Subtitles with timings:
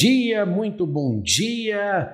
[0.00, 2.10] dia, muito bom dia,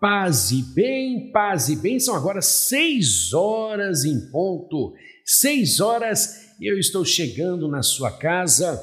[0.00, 1.98] paz e bem, paz e bem.
[1.98, 8.80] São agora seis horas em ponto, seis horas e eu estou chegando na sua casa,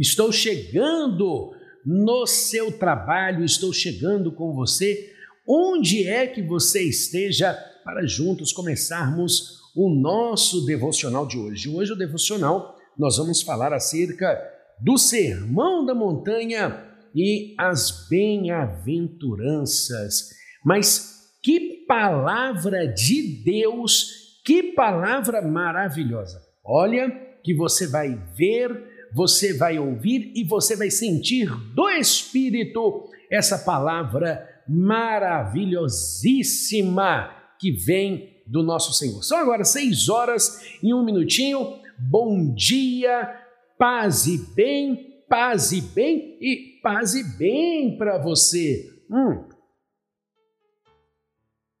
[0.00, 1.50] estou chegando
[1.84, 5.12] no seu trabalho, estou chegando com você,
[5.46, 7.52] onde é que você esteja,
[7.84, 11.68] para juntos começarmos o nosso devocional de hoje.
[11.68, 14.42] Hoje, o devocional, nós vamos falar acerca
[14.80, 20.30] do Sermão da Montanha e as bem-aventuranças.
[20.64, 26.42] Mas que palavra de Deus, que palavra maravilhosa!
[26.64, 27.10] Olha,
[27.42, 34.48] que você vai ver, você vai ouvir e você vai sentir do Espírito essa palavra
[34.66, 39.22] maravilhosíssima que vem do nosso Senhor.
[39.22, 41.78] São agora seis horas e um minutinho.
[41.98, 43.38] Bom dia,
[43.78, 48.88] paz e bem paz e bem e paz e bem para você.
[49.10, 49.48] Hum.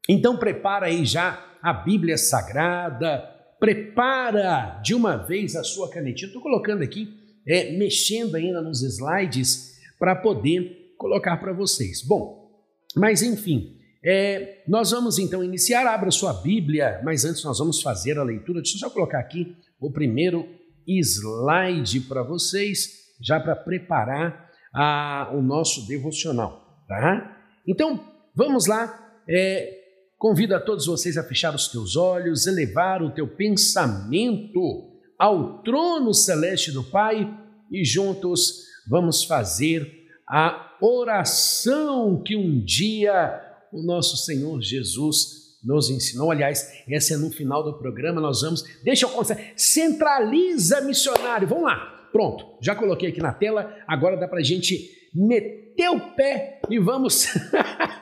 [0.08, 3.18] Então prepara aí já a Bíblia Sagrada,
[3.58, 6.26] prepara de uma vez a sua canetinha.
[6.26, 7.08] Estou colocando aqui,
[7.46, 12.02] é, mexendo ainda nos slides para poder colocar para vocês.
[12.02, 12.50] Bom,
[12.94, 15.86] mas enfim, é, nós vamos então iniciar.
[15.86, 18.60] Abra sua Bíblia, mas antes nós vamos fazer a leitura.
[18.60, 20.46] Deixa eu só colocar aqui o primeiro
[20.86, 27.36] slide para vocês já para preparar a, o nosso devocional, tá?
[27.66, 28.00] Então,
[28.34, 29.00] vamos lá.
[29.28, 29.82] É,
[30.18, 36.12] convido a todos vocês a fechar os teus olhos, elevar o teu pensamento ao trono
[36.12, 37.32] celeste do Pai
[37.70, 39.90] e juntos vamos fazer
[40.28, 43.40] a oração que um dia
[43.72, 46.30] o nosso Senhor Jesus nos ensinou.
[46.30, 48.62] Aliás, essa é no final do programa, nós vamos.
[48.82, 49.38] Deixa eu contar.
[49.56, 51.48] Centraliza missionário.
[51.48, 51.93] Vamos lá.
[52.14, 56.78] Pronto, já coloquei aqui na tela, agora dá para a gente meter o pé e
[56.78, 57.26] vamos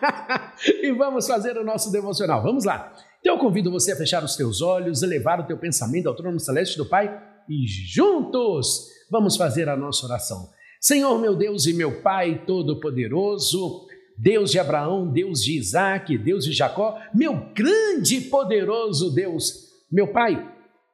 [0.82, 2.42] e vamos fazer o nosso devocional.
[2.42, 2.92] Vamos lá.
[3.20, 6.38] Então eu convido você a fechar os teus olhos, elevar o teu pensamento ao trono
[6.38, 7.10] celeste do Pai
[7.48, 10.50] e juntos vamos fazer a nossa oração.
[10.78, 13.86] Senhor meu Deus e meu Pai todo-poderoso,
[14.18, 20.08] Deus de Abraão, Deus de Isaac, Deus de Jacó, meu grande e poderoso Deus, meu
[20.08, 20.52] Pai,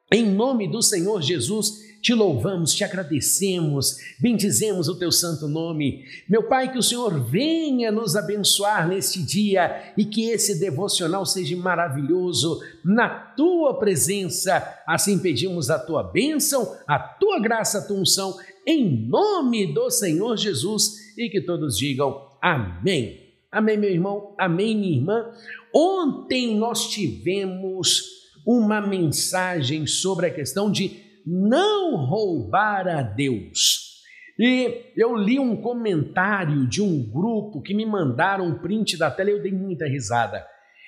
[0.09, 6.05] em nome do Senhor Jesus, te louvamos, te agradecemos, bendizemos o teu santo nome.
[6.27, 11.55] Meu Pai, que o Senhor venha nos abençoar neste dia e que esse devocional seja
[11.57, 14.81] maravilhoso na tua presença.
[14.87, 20.37] Assim pedimos a tua bênção, a tua graça, a tua unção, em nome do Senhor
[20.37, 23.27] Jesus e que todos digam amém.
[23.51, 25.25] Amém, meu irmão, amém, minha irmã.
[25.73, 33.89] Ontem nós tivemos uma mensagem sobre a questão de não roubar a Deus.
[34.39, 39.29] E eu li um comentário de um grupo que me mandaram um print da tela
[39.29, 40.45] e eu dei muita risada.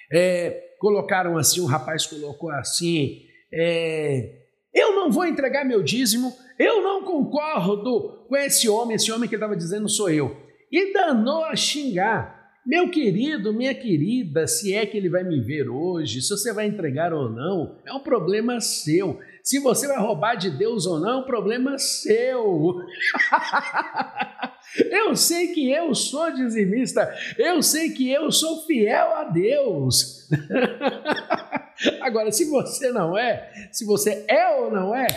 [0.09, 3.21] É, colocaram assim, um rapaz colocou assim:
[3.53, 9.27] é, Eu não vou entregar meu dízimo, eu não concordo com esse homem, esse homem
[9.27, 10.35] que estava dizendo sou eu.
[10.71, 12.39] E danou a xingar.
[12.65, 16.67] Meu querido, minha querida, se é que ele vai me ver hoje, se você vai
[16.67, 19.19] entregar ou não, é um problema seu.
[19.43, 22.75] Se você vai roubar de Deus ou não, problema seu.
[24.91, 30.29] eu sei que eu sou dizimista, eu sei que eu sou fiel a Deus.
[32.01, 35.07] Agora, se você não é, se você é ou não é,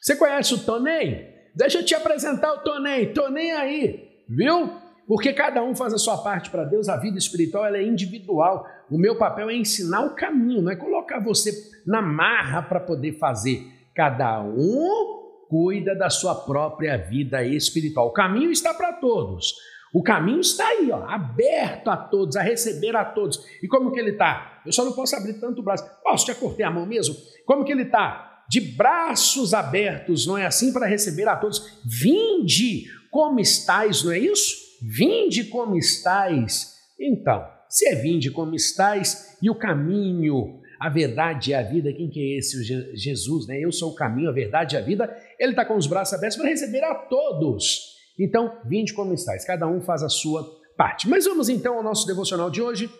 [0.00, 1.34] você conhece o Tonem?
[1.54, 3.12] Deixa eu te apresentar o Tonem.
[3.12, 4.85] Tonem aí, viu?
[5.06, 8.66] Porque cada um faz a sua parte para Deus, a vida espiritual ela é individual.
[8.90, 11.52] O meu papel é ensinar o caminho, não é colocar você
[11.86, 13.64] na marra para poder fazer.
[13.94, 18.08] Cada um cuida da sua própria vida espiritual.
[18.08, 19.54] O caminho está para todos.
[19.94, 23.46] O caminho está aí, ó, aberto a todos, a receber a todos.
[23.62, 24.60] E como que ele está?
[24.66, 25.88] Eu só não posso abrir tanto o braço.
[26.02, 27.14] Posso te acortar a mão mesmo?
[27.46, 28.44] Como que ele está?
[28.48, 30.72] De braços abertos, não é assim?
[30.72, 31.80] Para receber a todos.
[31.84, 34.65] Vinde como estáis, não é isso?
[34.82, 36.74] Vinde como estais.
[36.98, 42.08] Então, se é vinde como estais e o caminho, a verdade e a vida, quem
[42.08, 42.58] que é esse?
[42.58, 43.58] O Jesus, né?
[43.58, 45.14] Eu sou o caminho, a verdade e a vida.
[45.38, 47.96] Ele está com os braços abertos para receber a todos.
[48.18, 49.44] Então, vinde como estais.
[49.44, 50.44] Cada um faz a sua
[50.76, 51.08] parte.
[51.08, 52.90] Mas vamos então ao nosso devocional de hoje.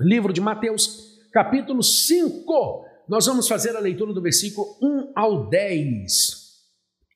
[0.00, 2.84] Livro de Mateus, capítulo 5.
[3.08, 6.44] Nós vamos fazer a leitura do versículo 1 ao 10.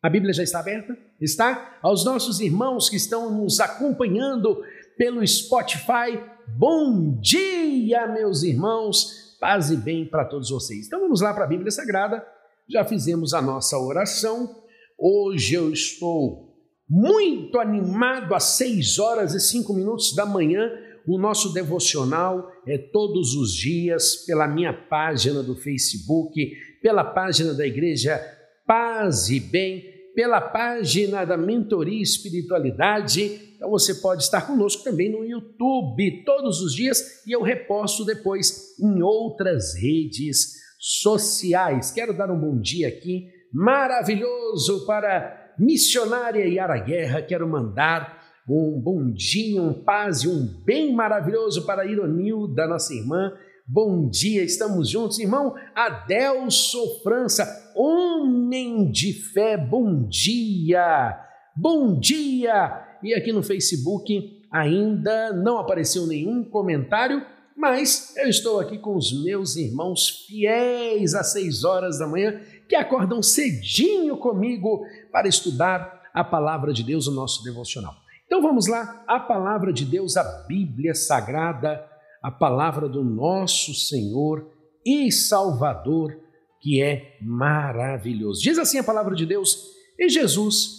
[0.03, 1.08] A Bíblia já está aberta?
[1.21, 1.79] Está?
[1.83, 4.63] Aos nossos irmãos que estão nos acompanhando
[4.97, 10.87] pelo Spotify, bom dia, meus irmãos, paz e bem para todos vocês.
[10.87, 12.25] Então vamos lá para a Bíblia Sagrada,
[12.69, 14.63] já fizemos a nossa oração.
[14.97, 16.57] Hoje eu estou
[16.89, 20.71] muito animado às 6 horas e 5 minutos da manhã.
[21.05, 27.67] O nosso devocional é todos os dias pela minha página do Facebook, pela página da
[27.67, 28.21] igreja
[28.67, 33.53] Paz e Bem, pela página da Mentoria Espiritualidade.
[33.55, 38.77] Então você pode estar conosco também no YouTube todos os dias e eu reposto depois
[38.81, 41.93] em outras redes sociais.
[41.93, 47.23] Quero dar um bom dia aqui maravilhoso para missionária Yara Guerra.
[47.23, 53.35] Quero mandar um bom dia, um paz e um bem maravilhoso para Ironilda, nossa irmã.
[53.65, 57.73] Bom dia, estamos juntos, irmão Adelso França,
[58.19, 61.19] homem de fé, bom dia,
[61.55, 62.99] bom dia.
[63.03, 67.25] E aqui no Facebook ainda não apareceu nenhum comentário,
[67.57, 72.75] mas eu estou aqui com os meus irmãos fiéis às seis horas da manhã que
[72.75, 77.95] acordam cedinho comigo para estudar a palavra de Deus, o nosso devocional.
[78.27, 81.85] Então vamos lá, a palavra de Deus, a Bíblia Sagrada,
[82.23, 84.51] a palavra do nosso Senhor
[84.85, 86.28] e Salvador,
[86.61, 88.43] que é maravilhoso.
[88.43, 89.69] Diz assim a palavra de Deus:
[89.99, 90.79] E Jesus,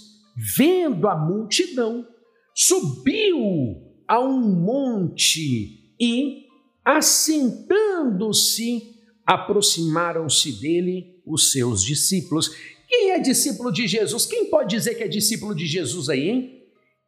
[0.57, 2.07] vendo a multidão,
[2.55, 3.77] subiu
[4.07, 6.45] a um monte e,
[6.83, 8.95] assentando-se,
[9.25, 12.49] aproximaram-se dele os seus discípulos.
[12.87, 14.25] Quem é discípulo de Jesus?
[14.25, 16.55] Quem pode dizer que é discípulo de Jesus aí, hein?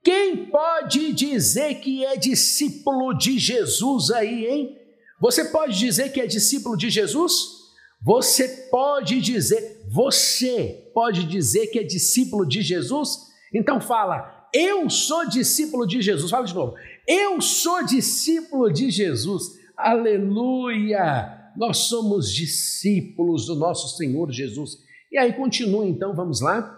[0.04, 4.78] Quem pode dizer que é discípulo de Jesus aí, hein?
[5.20, 7.61] Você pode dizer que é discípulo de Jesus?
[8.02, 13.18] Você pode dizer, você pode dizer que é discípulo de Jesus?
[13.54, 16.32] Então fala, eu sou discípulo de Jesus.
[16.32, 16.76] Fala de novo.
[17.08, 19.60] Eu sou discípulo de Jesus.
[19.78, 21.42] Aleluia!
[21.56, 24.78] nós somos discípulos do nosso Senhor Jesus.
[25.12, 26.78] E aí continua então, vamos lá.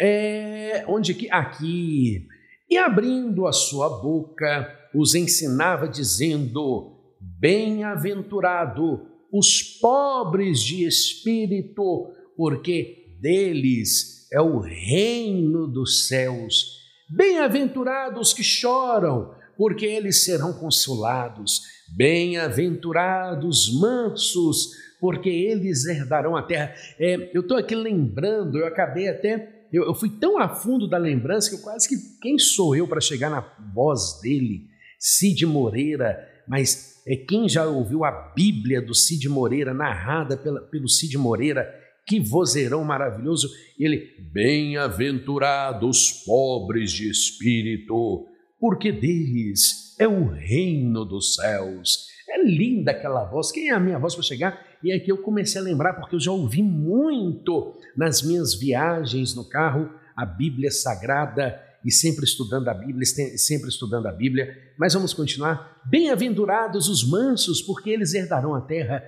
[0.00, 1.30] É, onde que?
[1.30, 2.26] Aqui.
[2.68, 14.28] E abrindo a sua boca, os ensinava, dizendo: Bem-aventurado os pobres de espírito, porque deles
[14.32, 16.84] é o reino dos céus.
[17.10, 21.62] Bem-aventurados que choram, porque eles serão consolados.
[21.96, 24.70] Bem-aventurados mansos,
[25.00, 26.72] porque eles herdarão a terra.
[26.96, 29.66] É, eu estou aqui lembrando, eu acabei até.
[29.72, 31.96] Eu, eu, fui tão a fundo da lembrança que eu quase que.
[32.22, 33.40] Quem sou eu para chegar na
[33.74, 34.68] voz dele?
[34.96, 40.88] Cid Moreira, mas é quem já ouviu a Bíblia do Cid Moreira, narrada pela, pelo
[40.88, 41.68] Cid Moreira,
[42.06, 43.48] que vozeirão maravilhoso.
[43.78, 48.26] Ele, bem-aventurados pobres de espírito,
[48.58, 52.06] porque deles é o reino dos céus.
[52.28, 53.52] É linda aquela voz.
[53.52, 54.66] Quem é a minha voz para chegar?
[54.82, 59.34] E é que eu comecei a lembrar, porque eu já ouvi muito nas minhas viagens
[59.34, 63.04] no carro a Bíblia Sagrada e sempre estudando a Bíblia,
[63.36, 64.56] sempre estudando a Bíblia.
[64.78, 65.82] Mas vamos continuar.
[65.84, 69.02] Bem-aventurados os mansos, porque eles herdarão a terra.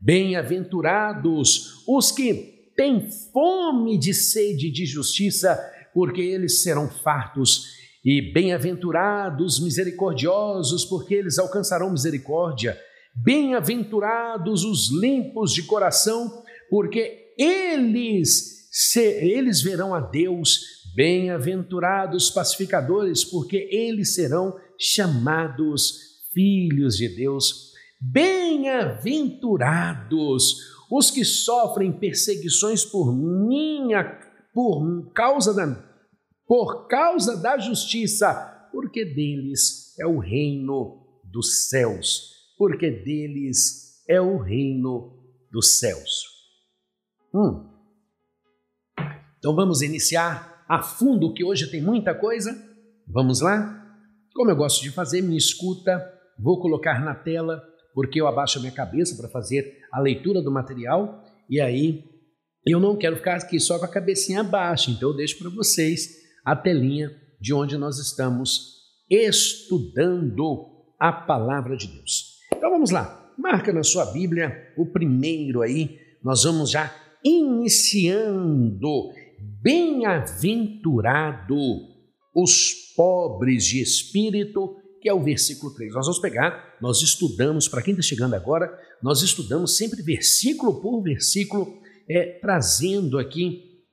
[0.00, 5.58] Bem-aventurados os que têm fome de sede de justiça,
[5.92, 7.80] porque eles serão fartos.
[8.04, 12.76] E bem-aventurados misericordiosos, porque eles alcançarão misericórdia.
[13.14, 20.81] Bem-aventurados os limpos de coração, porque eles, se, eles verão a Deus.
[20.94, 27.72] Bem-aventurados pacificadores, porque eles serão chamados filhos de Deus.
[28.00, 34.20] Bem-aventurados os que sofrem perseguições por minha
[34.52, 35.92] por causa da
[36.46, 44.36] por causa da justiça, porque deles é o reino dos céus, porque deles é o
[44.36, 45.18] reino
[45.50, 46.26] dos céus.
[47.34, 47.70] Hum.
[49.38, 52.56] Então vamos iniciar a fundo, que hoje tem muita coisa.
[53.06, 53.80] Vamos lá?
[54.34, 56.02] Como eu gosto de fazer, me escuta,
[56.38, 57.62] vou colocar na tela,
[57.94, 62.04] porque eu abaixo a minha cabeça para fazer a leitura do material, e aí
[62.66, 66.08] eu não quero ficar aqui só com a cabecinha baixa, então eu deixo para vocês
[66.44, 70.66] a telinha de onde nós estamos estudando
[70.98, 72.38] a palavra de Deus.
[72.54, 79.10] Então vamos lá, marca na sua Bíblia o primeiro aí, nós vamos já iniciando.
[79.62, 81.56] Bem-aventurado
[82.34, 85.94] os pobres de espírito, que é o versículo 3.
[85.94, 91.00] Nós vamos pegar, nós estudamos, para quem está chegando agora, nós estudamos sempre versículo por
[91.00, 93.84] versículo, é, trazendo aqui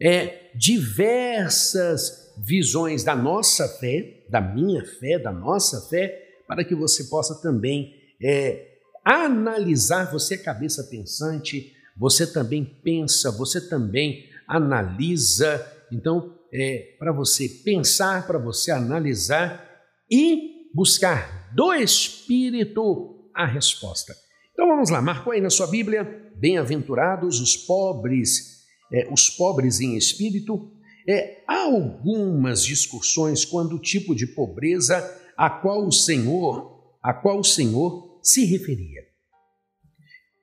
[0.00, 7.04] é, diversas visões da nossa fé, da minha fé, da nossa fé, para que você
[7.04, 10.10] possa também é, analisar.
[10.12, 15.64] Você é cabeça pensante, você também pensa, você também analisa.
[15.92, 19.68] Então, é, para você pensar, para você analisar
[20.10, 24.14] e buscar do Espírito a resposta.
[24.52, 29.96] Então vamos lá, marcou aí na sua Bíblia, bem-aventurados os pobres, é, os pobres em
[29.96, 30.72] espírito.
[31.08, 37.40] É, há algumas discussões quando o tipo de pobreza a qual o Senhor, a qual
[37.40, 39.02] o Senhor se referia.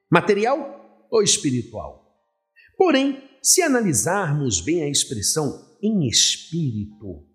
[0.10, 2.02] Material ou espiritual?
[2.78, 7.26] Porém, se analisarmos bem a expressão em espírito,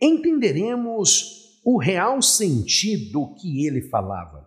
[0.00, 4.46] entenderemos o real sentido que ele falava.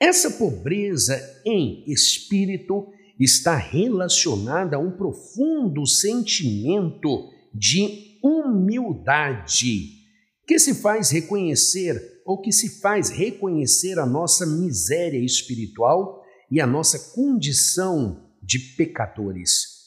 [0.00, 2.88] Essa pobreza em espírito
[3.18, 10.00] está relacionada a um profundo sentimento de humildade
[10.46, 16.66] que se faz reconhecer ou que se faz reconhecer a nossa miséria espiritual e a
[16.66, 19.79] nossa condição de pecadores.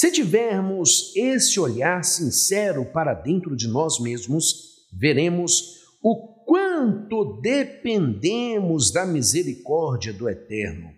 [0.00, 9.04] Se tivermos esse olhar sincero para dentro de nós mesmos, veremos o quanto dependemos da
[9.04, 10.90] misericórdia do Eterno.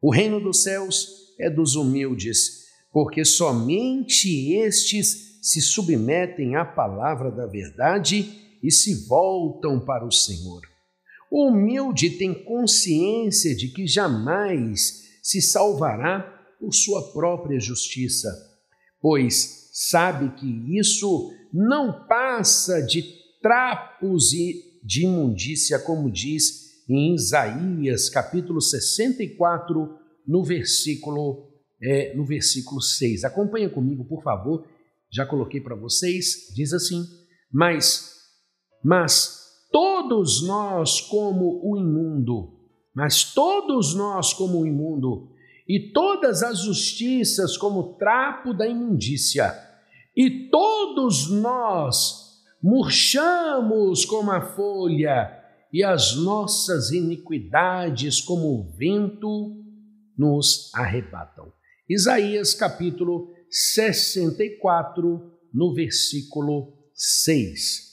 [0.00, 1.08] O reino dos céus
[1.40, 9.84] é dos humildes, porque somente estes se submetem à palavra da verdade e se voltam
[9.84, 10.62] para o Senhor.
[11.32, 18.28] O humilde tem consciência de que jamais se salvará por sua própria justiça,
[19.00, 23.04] pois sabe que isso não passa de
[23.42, 31.48] trapos e de imundícia, como diz em Isaías, capítulo 64, no versículo,
[31.82, 33.24] é, no versículo 6.
[33.24, 34.64] Acompanha comigo, por favor.
[35.10, 36.52] Já coloquei para vocês.
[36.54, 37.04] Diz assim:
[37.52, 38.12] Mas,
[38.82, 42.54] mas todos nós como o imundo,
[42.94, 45.28] mas todos nós como o imundo,
[45.68, 49.54] e todas as justiças como trapo da imundícia,
[50.16, 55.42] e todos nós murchamos como a folha,
[55.72, 59.62] e as nossas iniquidades, como o vento,
[60.16, 61.52] nos arrebatam.
[61.88, 67.86] Isaías capítulo 64, no versículo 6.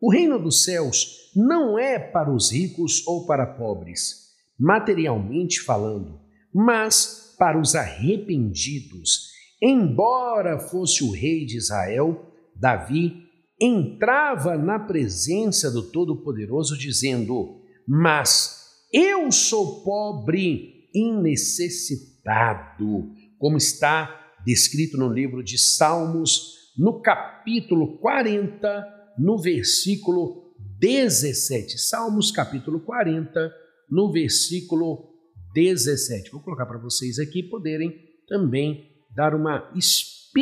[0.00, 6.21] O reino dos céus não é para os ricos ou para pobres, materialmente falando,
[6.54, 9.30] mas para os arrependidos.
[9.60, 13.22] Embora fosse o rei de Israel, Davi
[13.60, 24.98] entrava na presença do Todo-Poderoso dizendo: Mas eu sou pobre e necessitado, como está descrito
[24.98, 31.78] no livro de Salmos, no capítulo 40, no versículo 17.
[31.78, 33.52] Salmos, capítulo 40,
[33.90, 35.11] no versículo
[35.54, 36.30] 17.
[36.30, 37.92] Vou colocar para vocês aqui poderem
[38.26, 40.32] também dar uma espiadinha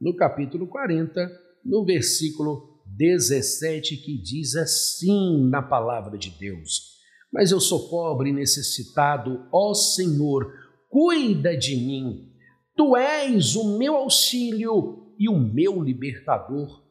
[0.00, 1.30] no capítulo 40,
[1.64, 6.98] no versículo 17, que diz assim na palavra de Deus:
[7.32, 10.52] Mas eu sou pobre e necessitado, ó Senhor,
[10.90, 12.30] cuida de mim.
[12.76, 16.82] Tu és o meu auxílio e o meu libertador.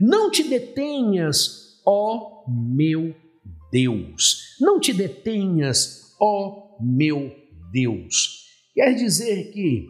[0.00, 3.14] Não te detenhas, ó meu
[3.70, 4.39] Deus.
[4.60, 7.34] Não te detenhas, ó meu
[7.72, 8.46] Deus.
[8.74, 9.88] Quer dizer que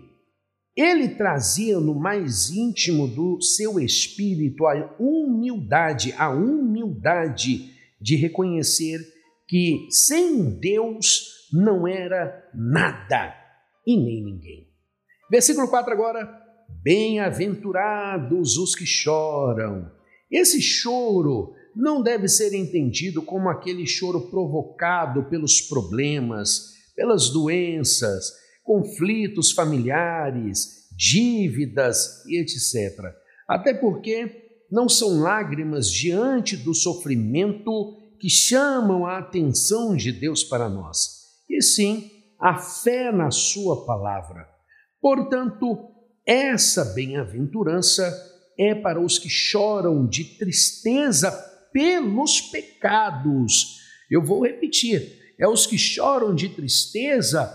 [0.77, 9.01] ele trazia no mais íntimo do seu espírito a humildade, a humildade de reconhecer
[9.47, 13.35] que sem Deus não era nada
[13.87, 14.69] e nem ninguém.
[15.31, 16.41] Versículo 4 agora.
[16.83, 19.91] Bem-aventurados os que choram.
[20.31, 29.53] Esse choro não deve ser entendido como aquele choro provocado pelos problemas, pelas doenças, conflitos
[29.53, 33.15] familiares, dívidas e etc.
[33.49, 40.69] Até porque não são lágrimas diante do sofrimento que chamam a atenção de Deus para
[40.69, 44.47] nós, e sim a fé na Sua palavra.
[45.01, 45.89] Portanto,
[46.27, 48.15] essa bem-aventurança
[48.59, 53.79] é para os que choram de tristeza pelos pecados.
[54.11, 57.51] Eu vou repetir: é os que choram de tristeza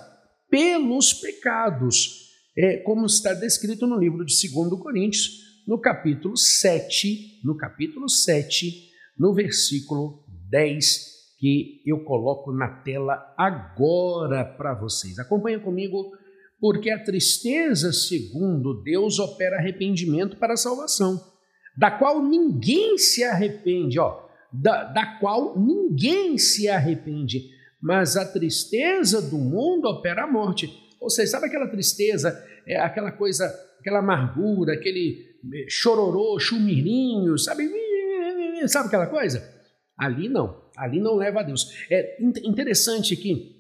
[0.50, 7.58] pelos pecados, é como está descrito no livro de 2 Coríntios, no capítulo 7, no
[7.58, 15.20] capítulo 7, no versículo 10, que eu coloco na tela agora para vocês.
[15.20, 16.12] Acompanha comigo,
[16.60, 21.20] porque a tristeza, segundo Deus, opera arrependimento para a salvação,
[21.78, 27.56] da qual ninguém se arrepende, ó, da, da qual ninguém se arrepende
[27.86, 30.68] mas a tristeza do mundo opera a morte.
[31.00, 33.46] Ou seja, sabe aquela tristeza, é aquela coisa,
[33.80, 37.70] aquela amargura, aquele eh, chororô, chumirinho, sabe?
[38.68, 39.48] Sabe aquela coisa?
[39.96, 41.70] Ali não, ali não leva a Deus.
[41.92, 43.54] É interessante que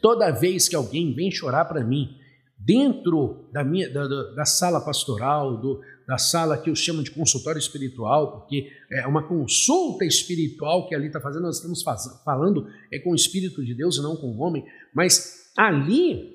[0.00, 2.10] toda vez que alguém vem chorar para mim,
[2.56, 7.58] dentro da, minha, da, da sala pastoral, do, da sala que eu chamo de consultório
[7.58, 12.98] espiritual, porque é uma consulta espiritual que ali está fazendo, nós estamos faz, falando é
[12.98, 16.34] com o Espírito de Deus e não com o homem, mas ali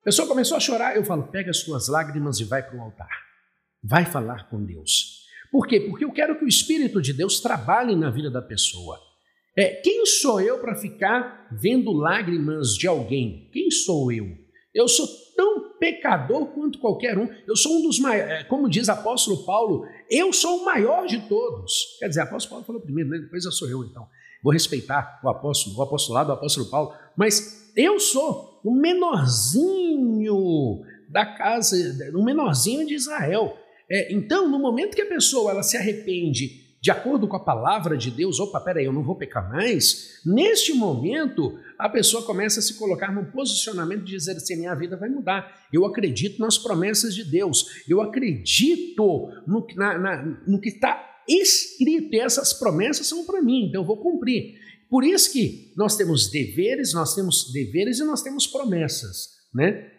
[0.00, 2.80] a pessoa começou a chorar, eu falo, pega as tuas lágrimas e vai para o
[2.80, 3.08] altar,
[3.80, 5.22] vai falar com Deus.
[5.52, 5.78] Por quê?
[5.78, 8.98] Porque eu quero que o Espírito de Deus trabalhe na vida da pessoa.
[9.56, 13.48] É, quem sou eu para ficar vendo lágrimas de alguém?
[13.52, 14.26] Quem sou eu?
[14.74, 15.06] Eu sou
[15.84, 17.28] pecador quanto qualquer um.
[17.46, 21.20] Eu sou um dos maiores, é, como diz apóstolo Paulo, eu sou o maior de
[21.28, 21.98] todos.
[21.98, 23.18] Quer dizer, apóstolo Paulo falou primeiro, né?
[23.18, 24.08] depois eu sou eu, então.
[24.42, 31.26] Vou respeitar o apóstolo, o apostolado do apóstolo Paulo, mas eu sou o menorzinho da
[31.26, 31.76] casa,
[32.14, 33.54] o menorzinho de Israel.
[33.90, 37.96] É, então, no momento que a pessoa ela se arrepende de acordo com a palavra
[37.96, 42.62] de Deus, opa, peraí, eu não vou pecar mais, neste momento a pessoa começa a
[42.62, 45.66] se colocar num posicionamento de dizer assim: minha vida vai mudar.
[45.72, 52.12] Eu acredito nas promessas de Deus, eu acredito no, na, na, no que está escrito,
[52.12, 54.52] e essas promessas são para mim, então eu vou cumprir.
[54.90, 59.90] Por isso que nós temos deveres, nós temos deveres e nós temos promessas, né?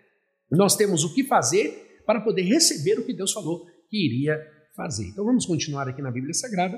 [0.51, 4.39] Nós temos o que fazer para poder receber o que Deus falou que iria
[4.75, 5.07] fazer.
[5.07, 6.77] Então vamos continuar aqui na Bíblia Sagrada,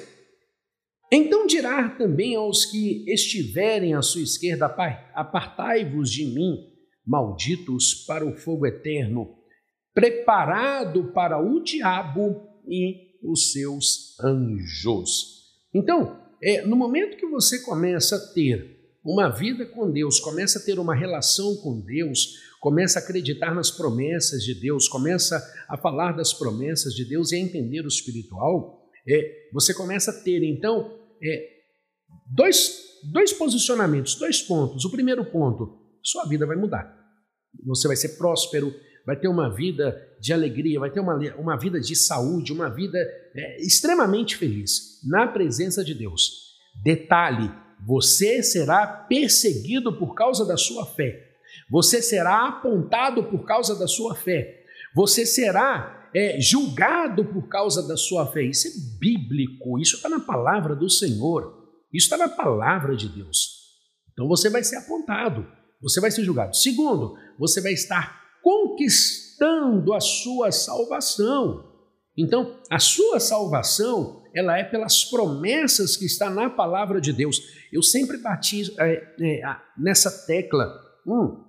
[1.11, 4.65] Então dirá também aos que estiverem à sua esquerda:
[5.13, 6.57] Apartai-vos de mim,
[7.05, 9.35] malditos, para o fogo eterno,
[9.93, 15.37] preparado para o diabo e os seus anjos.
[15.73, 20.61] Então, é, no momento que você começa a ter uma vida com Deus, começa a
[20.61, 26.11] ter uma relação com Deus, começa a acreditar nas promessas de Deus, começa a falar
[26.11, 30.99] das promessas de Deus e a entender o espiritual, é, você começa a ter então
[31.23, 31.49] é,
[32.35, 34.83] dois, dois posicionamentos, dois pontos.
[34.83, 36.93] O primeiro ponto, sua vida vai mudar.
[37.65, 38.73] Você vai ser próspero,
[39.07, 42.97] vai ter uma vida de alegria, vai ter uma, uma vida de saúde, uma vida
[43.33, 46.57] é, extremamente feliz na presença de Deus.
[46.83, 47.49] Detalhe:
[47.87, 51.25] você será perseguido por causa da sua fé,
[51.71, 57.95] você será apontado por causa da sua fé, você será é, julgado por causa da
[57.95, 58.43] sua fé.
[58.43, 63.55] Isso é bíblico, isso está na palavra do Senhor, isso está na palavra de Deus.
[64.11, 65.47] Então você vai ser apontado,
[65.81, 66.57] você vai ser julgado.
[66.57, 71.69] Segundo, você vai estar conquistando a sua salvação.
[72.15, 77.41] Então, a sua salvação, ela é pelas promessas que está na palavra de Deus.
[77.73, 79.41] Eu sempre bati é, é,
[79.77, 80.73] nessa tecla.
[81.05, 81.43] Hum,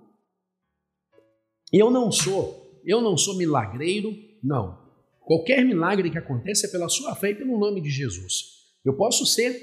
[1.71, 4.77] eu não sou, eu não sou milagreiro, não.
[5.21, 8.43] Qualquer milagre que aconteça é pela sua fé e pelo nome de Jesus.
[8.83, 9.57] Eu posso ser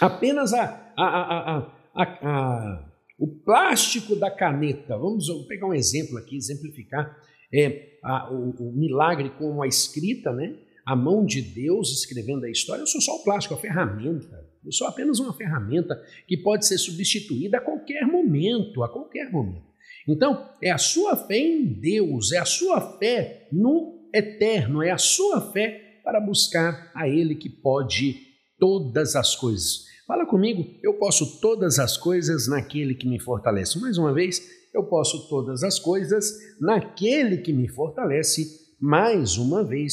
[0.00, 1.58] apenas a, a,
[1.96, 2.89] a, a
[3.20, 7.14] o plástico da caneta, vamos pegar um exemplo aqui, exemplificar
[7.52, 10.56] é, a, o, o, milagre com a escrita, né?
[10.86, 12.80] a mão de Deus escrevendo a história.
[12.80, 14.48] Eu sou só o plástico, a ferramenta.
[14.64, 19.68] Eu sou apenas uma ferramenta que pode ser substituída a qualquer momento, a qualquer momento.
[20.08, 24.98] Então, é a sua fé em Deus, é a sua fé no eterno, é a
[24.98, 28.16] sua fé para buscar a Ele que pode
[28.58, 29.89] todas as coisas.
[30.10, 33.78] Fala comigo, eu posso todas as coisas naquele que me fortalece.
[33.78, 34.42] Mais uma vez,
[34.74, 38.44] eu posso todas as coisas naquele que me fortalece.
[38.80, 39.92] Mais uma vez,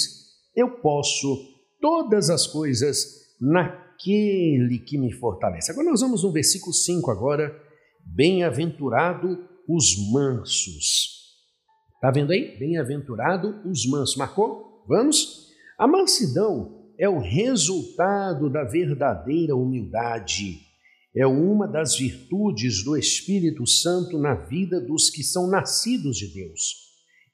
[0.55, 1.37] eu posso
[1.79, 5.71] todas as coisas naquele aquele que me fortalece.
[5.71, 7.59] Agora nós vamos no versículo 5 agora.
[8.05, 11.17] Bem-aventurado os mansos.
[11.99, 12.57] Tá vendo aí?
[12.57, 14.15] Bem-aventurado os mansos.
[14.15, 14.85] Marcou?
[14.87, 15.47] Vamos?
[15.77, 20.61] A mansidão é o resultado da verdadeira humildade.
[21.15, 26.87] É uma das virtudes do Espírito Santo na vida dos que são nascidos de Deus.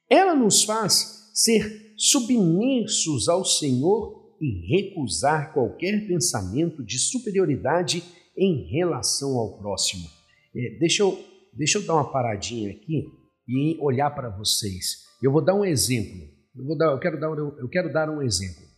[0.08, 8.02] Ela nos faz ser submissos ao Senhor e recusar qualquer pensamento de superioridade
[8.36, 10.06] em relação ao próximo.
[10.54, 11.18] É, deixa, eu,
[11.52, 13.06] deixa eu dar uma paradinha aqui
[13.48, 15.04] e olhar para vocês.
[15.22, 16.28] Eu vou dar um exemplo.
[16.56, 18.73] Eu, vou dar, eu, quero, dar, eu quero dar um exemplo.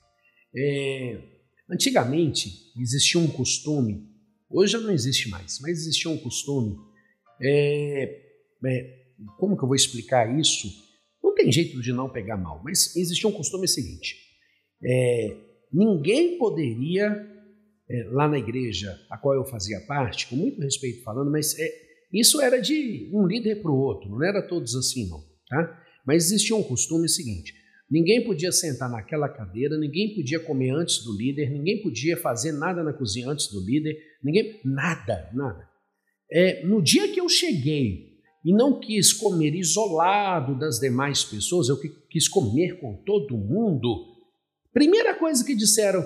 [0.56, 1.18] É,
[1.70, 4.08] antigamente existia um costume,
[4.48, 6.76] hoje já não existe mais, mas existia um costume.
[7.42, 8.22] É,
[8.64, 8.96] é,
[9.38, 10.68] como que eu vou explicar isso?
[11.22, 14.16] Não tem jeito de não pegar mal, mas existia um costume seguinte:
[14.82, 15.36] é,
[15.72, 17.06] ninguém poderia,
[17.90, 21.68] é, lá na igreja a qual eu fazia parte, com muito respeito falando, mas é,
[22.12, 25.22] isso era de um líder para o outro, não era todos assim, não.
[25.48, 25.82] Tá?
[26.06, 27.52] Mas existia um costume seguinte:
[27.90, 32.82] ninguém podia sentar naquela cadeira, ninguém podia comer antes do líder, ninguém podia fazer nada
[32.82, 34.60] na cozinha antes do líder, ninguém.
[34.64, 35.68] Nada, nada.
[36.30, 41.78] É, no dia que eu cheguei e não quis comer isolado das demais pessoas, eu
[42.08, 44.16] quis comer com todo mundo.
[44.72, 46.04] Primeira coisa que disseram: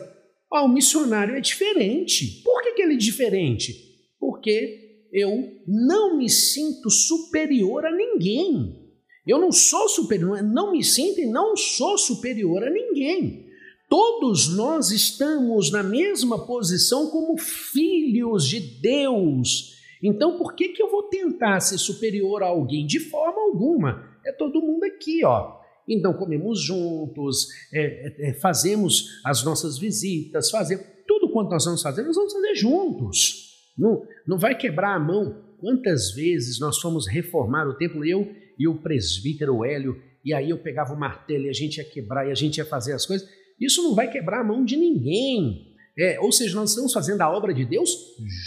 [0.53, 2.43] oh, o missionário é diferente.
[2.43, 3.75] Por que, que ele é diferente?
[4.19, 8.80] Porque eu não me sinto superior a ninguém.
[9.27, 13.47] Eu não sou superior, não me sinto e não sou superior a ninguém.
[13.89, 19.75] Todos nós estamos na mesma posição como filhos de Deus.
[20.03, 22.87] Então, por que, que eu vou tentar ser superior a alguém?
[22.87, 24.09] De forma alguma.
[24.25, 25.59] É todo mundo aqui, ó.
[25.89, 31.83] Então, comemos juntos, é, é, é fazemos as nossas visitas, fazemos tudo quanto nós vamos
[31.83, 33.51] fazer, nós vamos fazer juntos.
[33.77, 35.43] Não, não vai quebrar a mão.
[35.59, 38.27] Quantas vezes nós fomos reformar o templo, eu
[38.61, 42.29] e o presbítero Hélio, e aí eu pegava o martelo e a gente ia quebrar
[42.29, 43.27] e a gente ia fazer as coisas.
[43.59, 45.75] Isso não vai quebrar a mão de ninguém.
[45.99, 47.91] É, ou seja, nós estamos fazendo a obra de Deus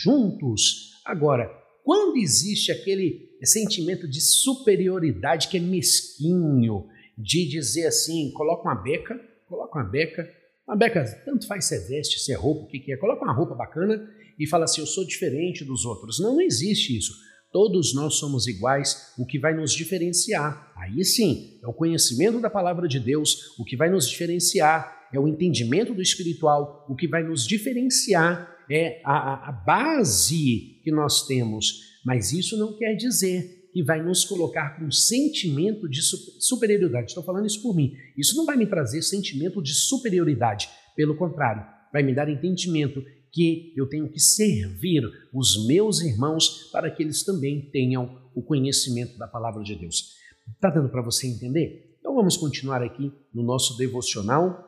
[0.04, 1.02] juntos.
[1.04, 1.52] Agora,
[1.84, 6.86] quando existe aquele sentimento de superioridade que é mesquinho,
[7.17, 10.32] de dizer assim, coloca uma beca, coloca uma beca,
[10.67, 13.23] uma beca, tanto faz se é veste, se é roupa, o que, que é, coloca
[13.23, 16.19] uma roupa bacana e fala assim: eu sou diferente dos outros.
[16.19, 17.13] Não, não existe isso.
[17.54, 20.74] Todos nós somos iguais, o que vai nos diferenciar.
[20.76, 25.20] Aí sim, é o conhecimento da palavra de Deus, o que vai nos diferenciar, é
[25.20, 31.28] o entendimento do espiritual, o que vai nos diferenciar é a, a base que nós
[31.28, 32.00] temos.
[32.04, 37.10] Mas isso não quer dizer que vai nos colocar com sentimento de superioridade.
[37.10, 37.94] Estou falando isso por mim.
[38.18, 40.70] Isso não vai me trazer sentimento de superioridade.
[40.96, 46.89] Pelo contrário, vai me dar entendimento que eu tenho que servir os meus irmãos para
[46.91, 50.13] que eles também tenham o conhecimento da palavra de Deus.
[50.54, 51.98] Está dando para você entender?
[52.00, 54.63] Então vamos continuar aqui no nosso devocional.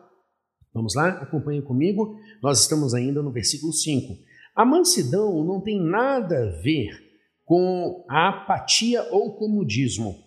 [0.73, 1.09] Vamos lá?
[1.09, 2.17] Acompanhe comigo.
[2.41, 4.17] Nós estamos ainda no versículo 5.
[4.55, 6.89] A mansidão não tem nada a ver
[7.45, 10.25] com a apatia ou comodismo,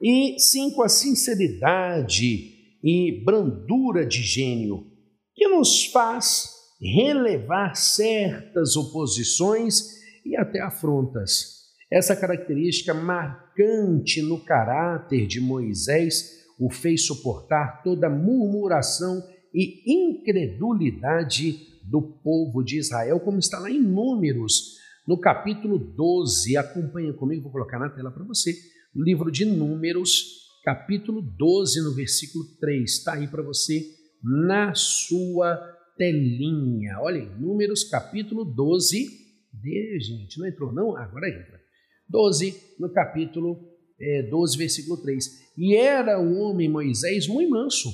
[0.00, 4.86] e sim com a sinceridade e brandura de gênio,
[5.34, 11.54] que nos faz relevar certas oposições e até afrontas.
[11.90, 22.00] Essa característica marcante no caráter de Moisés o fez suportar toda murmuração e incredulidade do
[22.00, 26.56] povo de Israel, como está lá em Números, no capítulo 12.
[26.56, 28.52] Acompanha comigo, vou colocar na tela para você.
[28.94, 30.24] O livro de Números,
[30.64, 32.90] capítulo 12, no versículo 3.
[32.90, 33.84] Está aí para você
[34.22, 36.98] na sua telinha.
[37.00, 39.24] Olha Números capítulo 12.
[39.52, 40.96] De, gente, não entrou não?
[40.96, 41.60] Agora entra.
[42.08, 43.58] 12, no capítulo
[44.00, 45.24] é, 12, versículo 3.
[45.56, 47.88] E era o homem Moisés muito manso,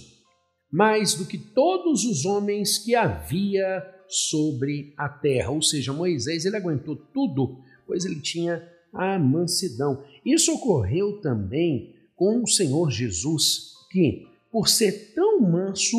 [0.71, 5.51] mais do que todos os homens que havia sobre a terra.
[5.51, 10.03] Ou seja, Moisés ele aguentou tudo, pois ele tinha a mansidão.
[10.25, 15.97] Isso ocorreu também com o Senhor Jesus, que, por ser tão manso,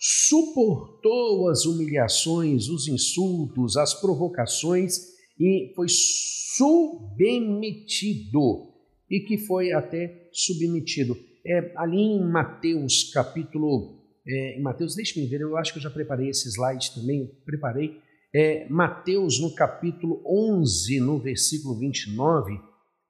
[0.00, 4.96] suportou as humilhações, os insultos, as provocações
[5.38, 5.88] e foi
[6.56, 7.60] submetido
[9.10, 11.18] e que foi até submetido.
[11.44, 15.90] É, ali em Mateus capítulo, é, em Mateus, deixe-me ver, eu acho que eu já
[15.90, 18.00] preparei esse slide também, preparei.
[18.32, 22.58] É, Mateus no capítulo 11, no versículo 29,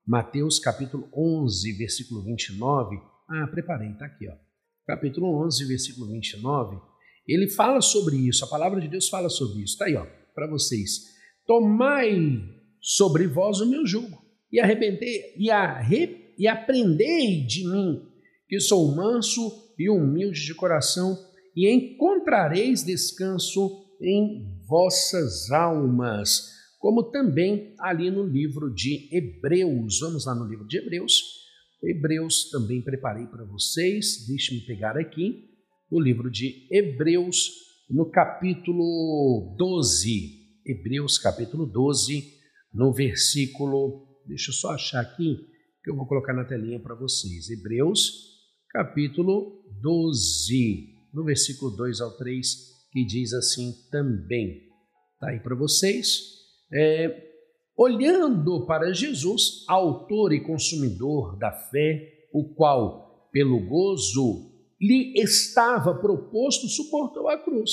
[0.05, 2.98] Mateus capítulo 11, versículo 29,
[3.29, 4.49] ah, preparei, está aqui, ó
[4.90, 6.76] capítulo 11, versículo 29,
[7.29, 9.74] ele fala sobre isso, a palavra de Deus fala sobre isso.
[9.74, 11.11] Está aí, ó, para vocês.
[11.46, 12.42] Tomai
[12.81, 14.18] sobre vós o meu jugo
[14.50, 18.03] e arrependei e, arre, e aprendei de mim,
[18.48, 21.16] que sou manso e humilde de coração,
[21.55, 26.48] e encontrareis descanso em vossas almas,
[26.81, 30.00] como também ali no livro de Hebreus.
[30.00, 31.39] Vamos lá no livro de Hebreus.
[31.82, 34.26] Hebreus também preparei para vocês.
[34.26, 35.48] Deixe-me pegar aqui
[35.90, 37.50] o livro de Hebreus,
[37.88, 40.40] no capítulo 12.
[40.64, 42.22] Hebreus, capítulo 12,
[42.72, 44.06] no versículo.
[44.26, 45.36] Deixa eu só achar aqui,
[45.82, 47.48] que eu vou colocar na telinha para vocês.
[47.48, 48.12] Hebreus,
[48.68, 52.46] capítulo 12, no versículo 2 ao 3,
[52.92, 54.68] que diz assim também.
[55.14, 56.20] Está aí para vocês.
[56.72, 57.29] É,
[57.80, 66.68] olhando para Jesus, autor e consumidor da fé, o qual, pelo gozo, lhe estava proposto,
[66.68, 67.70] suportou a cruz,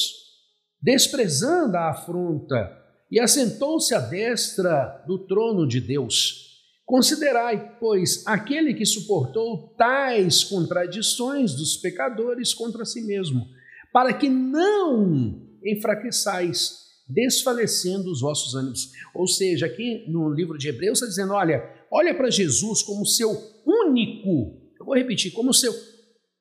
[0.81, 2.71] desprezando a afronta,
[3.11, 6.63] e assentou-se à destra do trono de Deus.
[6.85, 13.45] Considerai, pois, aquele que suportou tais contradições dos pecadores contra si mesmo,
[13.91, 18.91] para que não enfraqueçais, desfalecendo os vossos ânimos.
[19.15, 23.31] Ou seja, aqui no livro de Hebreus está dizendo: olha, olha para Jesus como seu
[23.65, 25.73] único, eu vou repetir, como seu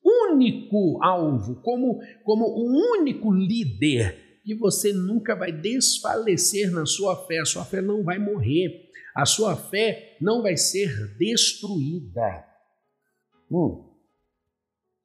[0.05, 7.41] único alvo, como, como o único líder, e você nunca vai desfalecer na sua fé,
[7.41, 12.45] a sua fé não vai morrer, a sua fé não vai ser destruída.
[13.51, 13.93] Hum.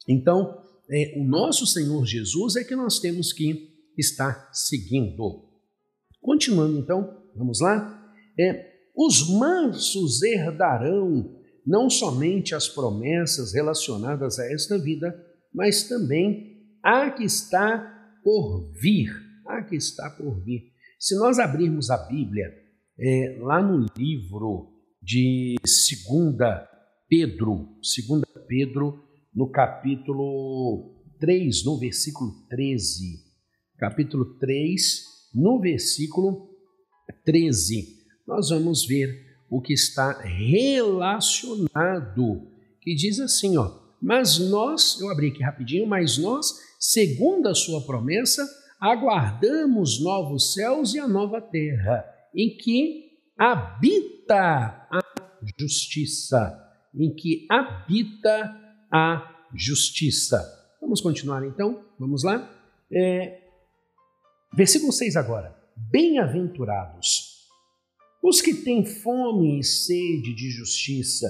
[0.07, 5.50] Então, é, o nosso Senhor Jesus é que nós temos que estar seguindo.
[6.21, 8.13] Continuando então, vamos lá?
[8.39, 15.13] É, os mansos herdarão não somente as promessas relacionadas a esta vida,
[15.53, 16.51] mas também
[16.83, 19.11] a que está por vir.
[19.47, 20.71] A que está por vir.
[20.99, 22.47] Se nós abrirmos a Bíblia,
[22.99, 26.37] é, lá no livro de 2
[27.09, 29.03] Pedro, 2 Pedro,
[29.33, 33.31] no capítulo 3, no versículo 13.
[33.77, 36.49] Capítulo 3, no versículo
[37.25, 41.67] 13, nós vamos ver o que está relacionado,
[42.79, 47.81] que diz assim, ó: "Mas nós, eu abri aqui rapidinho, mas nós, segundo a sua
[47.81, 48.47] promessa,
[48.79, 55.01] aguardamos novos céus e a nova terra, em que habita a
[55.59, 56.57] justiça,
[56.93, 58.57] em que habita
[58.91, 60.41] a justiça.
[60.79, 61.83] Vamos continuar então?
[61.99, 62.49] Vamos lá?
[62.91, 63.40] É,
[64.53, 65.55] versículo 6 agora.
[65.75, 67.31] Bem-aventurados
[68.23, 71.27] os que têm fome e sede de justiça.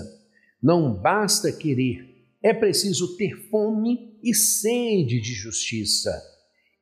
[0.62, 6.12] Não basta querer, é preciso ter fome e sede de justiça.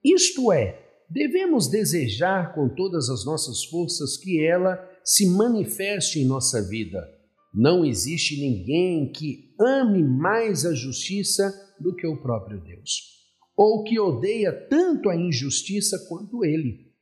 [0.04, 6.62] Isto é, devemos desejar com todas as nossas forças que ela se manifeste em nossa
[6.62, 7.08] vida.
[7.54, 13.19] Não existe ninguém que ame mais a justiça do que o próprio Deus,
[13.62, 16.94] ou que odeia tanto a injustiça quanto ele.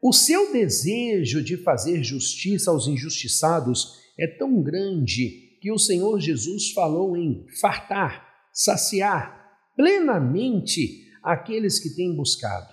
[0.00, 6.70] O seu desejo de fazer justiça aos injustiçados é tão grande que o Senhor Jesus
[6.70, 12.72] falou em fartar, saciar plenamente aqueles que têm buscado.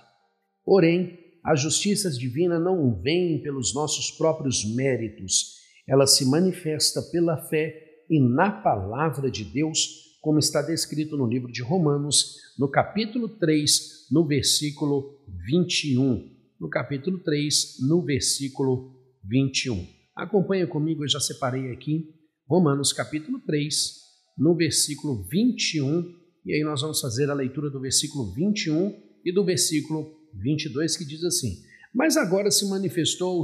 [0.63, 5.55] Porém, a justiça divina não vem pelos nossos próprios méritos,
[5.89, 7.73] ela se manifesta pela fé
[8.07, 14.07] e na palavra de Deus, como está descrito no livro de Romanos, no capítulo 3,
[14.11, 16.31] no versículo 21.
[16.59, 19.85] No capítulo 3, no versículo 21.
[20.15, 24.01] Acompanha comigo, eu já separei aqui Romanos capítulo 3,
[24.37, 26.13] no versículo 21,
[26.45, 31.05] e aí nós vamos fazer a leitura do versículo 21 e do versículo 22 que
[31.05, 31.63] diz assim:
[31.95, 33.41] Mas agora se manifestou,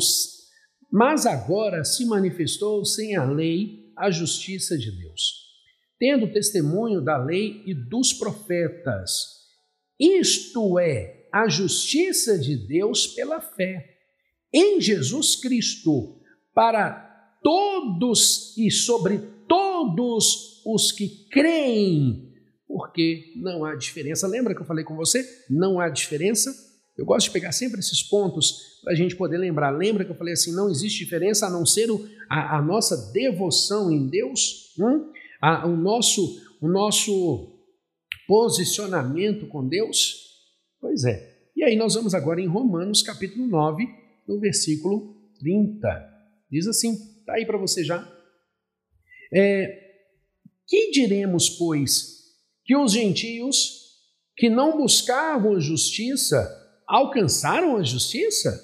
[0.91, 5.46] mas agora se manifestou sem a lei a justiça de Deus,
[5.99, 9.37] tendo testemunho da lei e dos profetas.
[9.99, 13.97] Isto é a justiça de Deus pela fé
[14.53, 16.19] em Jesus Cristo
[16.53, 22.33] para todos e sobre todos os que creem,
[22.67, 24.27] porque não há diferença.
[24.27, 25.25] Lembra que eu falei com você?
[25.49, 26.53] Não há diferença.
[26.97, 29.69] Eu gosto de pegar sempre esses pontos para a gente poder lembrar.
[29.69, 31.89] Lembra que eu falei assim: não existe diferença a não ser
[32.29, 35.11] a, a, nossa devoção em Deus, hum?
[35.41, 37.59] A, o, nosso, o nosso
[38.27, 40.15] posicionamento com Deus?
[40.79, 41.37] Pois é.
[41.55, 43.85] E aí nós vamos agora em Romanos capítulo 9,
[44.27, 45.87] no versículo 30.
[46.51, 48.07] Diz assim, está aí para você já.
[49.33, 49.87] É,
[50.67, 52.17] que diremos, pois,
[52.63, 53.87] que os gentios
[54.35, 56.47] que não buscavam a justiça
[56.87, 58.63] alcançaram a justiça?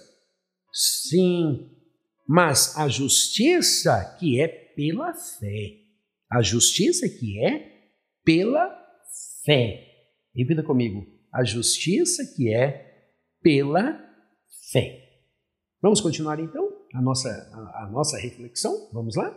[0.71, 1.69] Sim,
[2.27, 5.82] mas a justiça que é pela fé.
[6.33, 7.91] A justiça que é
[8.25, 8.75] pela
[9.45, 9.85] fé.
[10.35, 11.05] Repita comigo.
[11.31, 14.03] A justiça que é pela
[14.71, 14.99] fé.
[15.79, 18.89] Vamos continuar então a nossa, a, a nossa reflexão?
[18.91, 19.29] Vamos lá?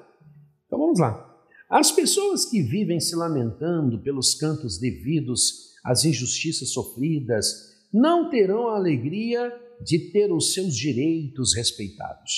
[0.66, 1.38] Então vamos lá.
[1.68, 8.76] As pessoas que vivem se lamentando pelos cantos devidos às injustiças sofridas não terão a
[8.76, 12.32] alegria de ter os seus direitos respeitados.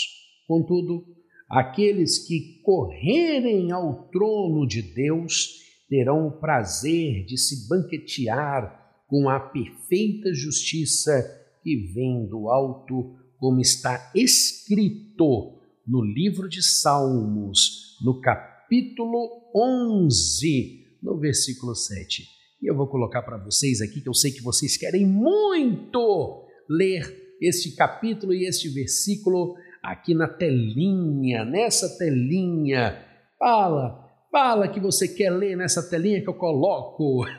[0.49, 1.07] Contudo,
[1.49, 9.41] aqueles que correrem ao trono de Deus terão o prazer de se banquetear com a
[9.41, 11.25] perfeita justiça
[11.63, 21.19] que vem do alto, como está escrito no livro de Salmos, no capítulo 11, no
[21.19, 22.25] versículo 7.
[22.61, 27.37] E eu vou colocar para vocês aqui, que eu sei que vocês querem muito ler
[27.41, 29.55] este capítulo e este versículo
[29.91, 33.05] aqui na telinha, nessa telinha.
[33.39, 37.25] Fala, fala que você quer ler nessa telinha que eu coloco.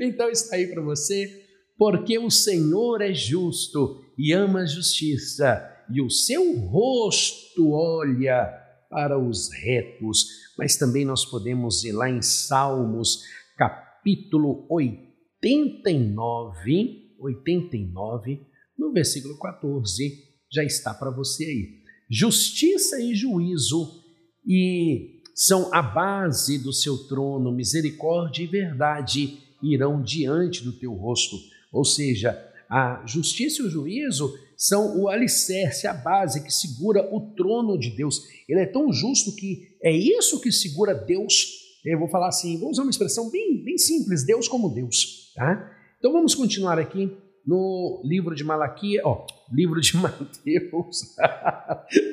[0.00, 1.44] então está aí para você,
[1.76, 8.46] porque o Senhor é justo e ama a justiça, e o seu rosto olha
[8.88, 10.26] para os retos.
[10.56, 13.24] Mas também nós podemos ir lá em Salmos,
[13.56, 18.49] capítulo 89, 89,
[18.80, 21.80] no versículo 14, já está para você aí.
[22.10, 24.02] Justiça e juízo
[24.44, 31.36] e são a base do seu trono, misericórdia e verdade irão diante do teu rosto.
[31.70, 32.36] Ou seja,
[32.68, 37.90] a justiça e o juízo são o alicerce, a base que segura o trono de
[37.90, 38.22] Deus.
[38.48, 41.60] Ele é tão justo que é isso que segura Deus.
[41.84, 45.70] Eu vou falar assim, vou usar uma expressão bem, bem simples, Deus como Deus, tá?
[45.98, 47.10] Então vamos continuar aqui
[47.46, 51.16] no livro de Malaquias, ó, livro de Mateus,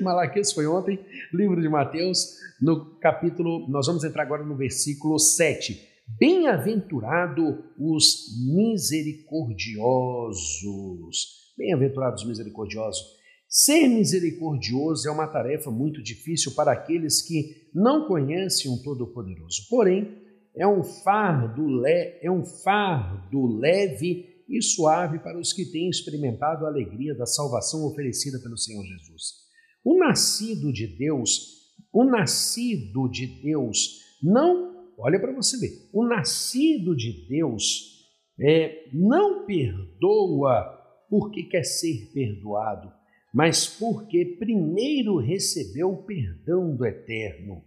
[0.02, 1.00] Malaquias foi ontem,
[1.34, 5.88] livro de Mateus, no capítulo, nós vamos entrar agora no versículo 7.
[6.20, 11.54] Bem-aventurado os misericordiosos.
[11.58, 13.18] Bem-aventurados os misericordiosos.
[13.50, 19.68] Ser misericordioso é uma tarefa muito difícil para aqueles que não conhecem o Todo-Poderoso.
[19.70, 20.22] Porém,
[20.56, 26.66] é um fardo, le é um fardo leve e suave para os que têm experimentado
[26.66, 29.48] a alegria da salvação oferecida pelo Senhor Jesus.
[29.84, 36.96] O nascido de Deus, o nascido de Deus não, olha para você ver, o nascido
[36.96, 37.98] de Deus
[38.40, 40.76] é, não perdoa
[41.10, 42.92] porque quer ser perdoado,
[43.34, 47.64] mas porque primeiro recebeu o perdão do Eterno.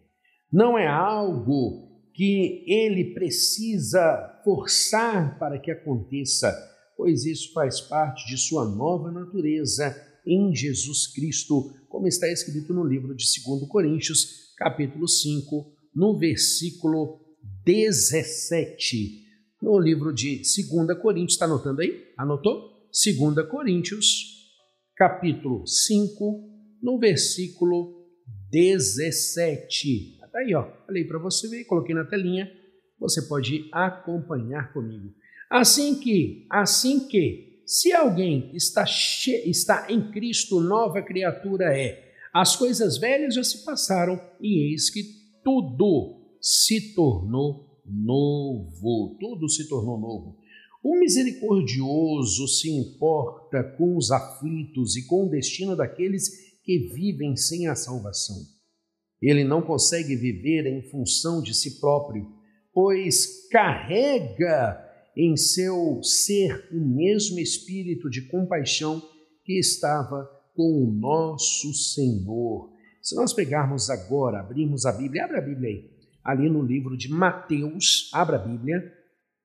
[0.53, 6.51] Não é algo que ele precisa forçar para que aconteça,
[7.01, 12.85] pois isso faz parte de sua nova natureza em Jesus Cristo, como está escrito no
[12.85, 17.19] livro de 2 Coríntios, capítulo 5, no versículo
[17.65, 18.97] 17.
[19.63, 22.05] No livro de 2 Coríntios, está anotando aí?
[22.19, 22.69] Anotou?
[22.93, 24.51] 2 Coríntios,
[24.95, 26.51] capítulo 5,
[26.83, 28.11] no versículo
[28.51, 30.19] 17.
[30.23, 30.71] Está aí, ó.
[30.85, 32.47] Falei para você ver, coloquei na telinha.
[32.99, 35.15] Você pode acompanhar comigo.
[35.51, 38.85] Assim que, assim que, se alguém está,
[39.45, 42.09] está em Cristo, nova criatura é.
[42.33, 45.03] As coisas velhas já se passaram e eis que
[45.43, 49.17] tudo se tornou novo.
[49.19, 50.37] Tudo se tornou novo.
[50.83, 56.29] O misericordioso se importa com os aflitos e com o destino daqueles
[56.63, 58.37] que vivem sem a salvação.
[59.21, 62.27] Ele não consegue viver em função de si próprio,
[62.73, 69.03] pois carrega em seu ser o mesmo espírito de compaixão
[69.45, 72.71] que estava com o nosso Senhor.
[73.03, 75.91] Se nós pegarmos agora, abrirmos a Bíblia, abra a Bíblia aí,
[76.23, 78.83] ali no livro de Mateus, abra a Bíblia.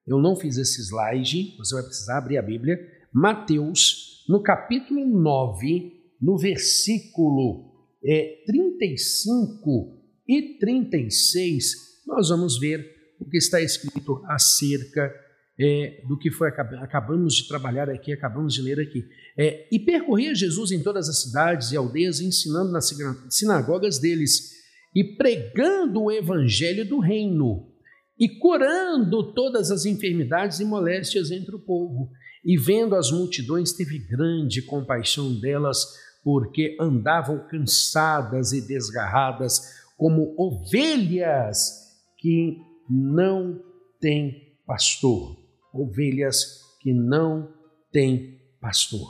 [0.06, 2.78] Eu não fiz esse slide, você vai precisar abrir a Bíblia.
[3.14, 12.86] Mateus, no capítulo 9, no versículo é, 35 e 36, nós vamos ver
[13.20, 15.12] o que está escrito acerca
[15.60, 19.08] é, do que foi acabamos de trabalhar aqui, acabamos de ler aqui.
[19.38, 22.94] É, e percorria Jesus em todas as cidades e aldeias, ensinando nas
[23.30, 24.52] sinagogas deles
[24.94, 27.72] e pregando o evangelho do reino
[28.18, 32.10] e curando todas as enfermidades e moléstias entre o povo.
[32.44, 35.84] E vendo as multidões, teve grande compaixão delas,
[36.24, 39.62] porque andavam cansadas e desgarradas
[39.98, 42.58] como ovelhas que
[42.90, 43.62] não
[44.00, 45.38] têm pastor,
[45.76, 47.54] ovelhas que não
[47.92, 49.08] têm pastor.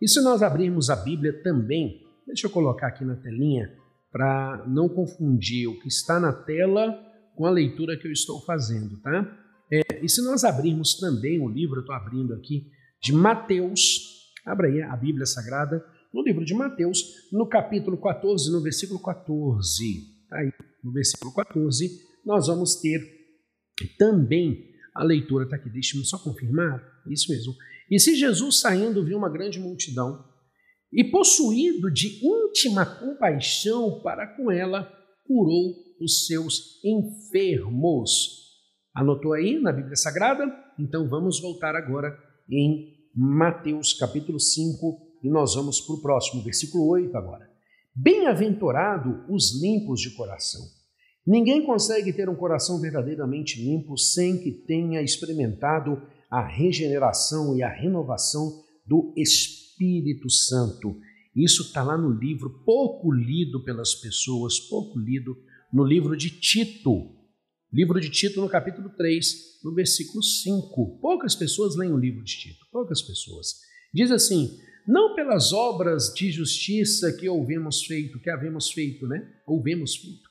[0.00, 3.72] E se nós abrirmos a Bíblia também, deixa eu colocar aqui na telinha
[4.10, 6.98] para não confundir o que está na tela
[7.34, 9.42] com a leitura que eu estou fazendo, tá?
[9.70, 12.70] É, e se nós abrirmos também o livro, eu estou abrindo aqui,
[13.02, 17.02] de Mateus, abra aí a Bíblia Sagrada, no livro de Mateus,
[17.32, 19.84] no capítulo 14, no versículo 14.
[20.30, 20.52] Tá aí,
[20.82, 21.90] no versículo 14,
[22.24, 23.00] nós vamos ter
[23.98, 27.54] também a leitura, está aqui, deixe-me só confirmar, isso mesmo.
[27.90, 30.24] E se Jesus saindo viu uma grande multidão,
[30.92, 34.90] e possuído de íntima compaixão para com ela,
[35.26, 38.46] curou os seus enfermos.
[38.94, 40.44] Anotou aí na Bíblia Sagrada?
[40.78, 42.16] Então vamos voltar agora
[42.50, 47.50] em Mateus capítulo 5 e nós vamos para o próximo, versículo 8 agora.
[47.94, 50.62] Bem-aventurado os limpos de coração.
[51.26, 56.00] Ninguém consegue ter um coração verdadeiramente limpo sem que tenha experimentado
[56.30, 61.00] a regeneração e a renovação do Espírito Santo.
[61.34, 65.36] Isso está lá no livro, pouco lido pelas pessoas, pouco lido
[65.72, 67.14] no livro de Tito.
[67.72, 70.98] Livro de Tito, no capítulo 3, no versículo 5.
[71.00, 73.56] Poucas pessoas leem o livro de Tito, poucas pessoas.
[73.92, 74.56] Diz assim:
[74.86, 79.28] não pelas obras de justiça que ouvemos feito, que havemos feito, né?
[79.44, 80.25] Ouvemos feito,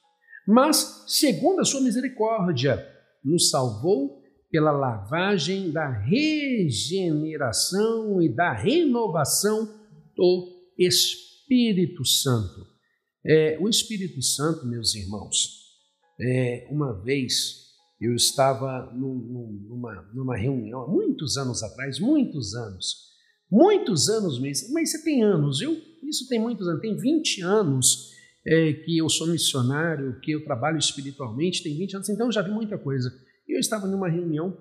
[0.47, 2.87] mas segundo a sua misericórdia,
[3.23, 4.21] nos salvou
[4.51, 9.67] pela lavagem da regeneração e da renovação
[10.15, 12.67] do Espírito Santo.
[13.25, 15.65] É, o Espírito Santo, meus irmãos,
[16.21, 17.65] é, uma vez
[17.99, 23.05] eu estava num, numa, numa reunião, muitos anos atrás, muitos anos,
[23.51, 25.75] muitos anos mesmo, mas você tem anos, viu?
[26.03, 28.11] Isso tem muitos anos, tem 20 anos
[28.47, 32.41] é, que eu sou missionário, que eu trabalho espiritualmente, tem 20 anos, então eu já
[32.41, 33.11] vi muita coisa.
[33.47, 34.55] Eu estava numa reunião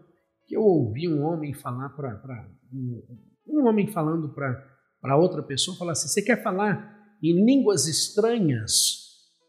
[0.47, 2.49] que eu ouvi um homem falar para.
[2.73, 3.03] Um,
[3.47, 9.05] um homem falando para outra pessoa, falar assim: você quer falar em línguas estranhas?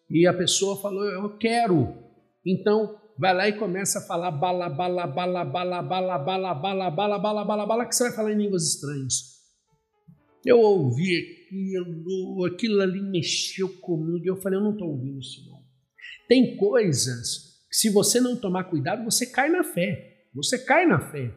[0.09, 1.93] E a pessoa falou: eu quero.
[2.45, 7.19] Então vai lá e começa a falar bala, bala, bala, bala, bala, bala, bala, bala,
[7.19, 9.35] bala, bala, bala, que você vai falar em línguas estranhas.
[10.45, 15.63] Eu ouvi aquilo, aquilo ali mexeu comigo, eu falei, eu não estou ouvindo isso não.
[16.27, 20.99] Tem coisas que se você não tomar cuidado, você cai na fé, você cai na
[20.99, 21.33] fé.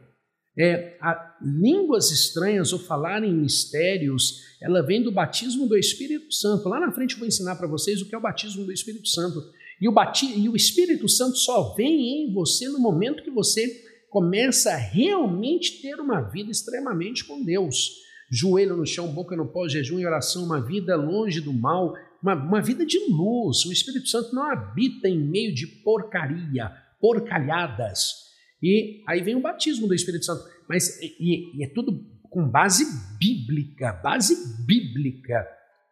[0.60, 6.68] É, a, línguas estranhas ou falar em mistérios, ela vem do batismo do Espírito Santo.
[6.68, 9.06] Lá na frente eu vou ensinar para vocês o que é o batismo do Espírito
[9.08, 9.40] Santo.
[9.80, 9.94] E o,
[10.36, 15.80] e o Espírito Santo só vem em você no momento que você começa a realmente
[15.80, 18.07] ter uma vida extremamente com Deus.
[18.30, 22.34] Joelho no chão, boca no pó, jejum e oração, uma vida longe do mal, uma,
[22.34, 23.64] uma vida de luz.
[23.64, 26.70] O Espírito Santo não habita em meio de porcaria,
[27.00, 28.28] porcalhadas.
[28.62, 30.44] E aí vem o batismo do Espírito Santo.
[30.68, 32.84] Mas e, e é tudo com base
[33.18, 35.46] bíblica, base bíblica.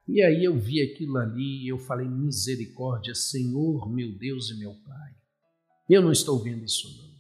[0.09, 4.75] E aí eu vi aquilo ali e eu falei, misericórdia, Senhor, meu Deus e meu
[4.85, 5.13] Pai.
[5.89, 7.17] Eu não estou vendo isso não.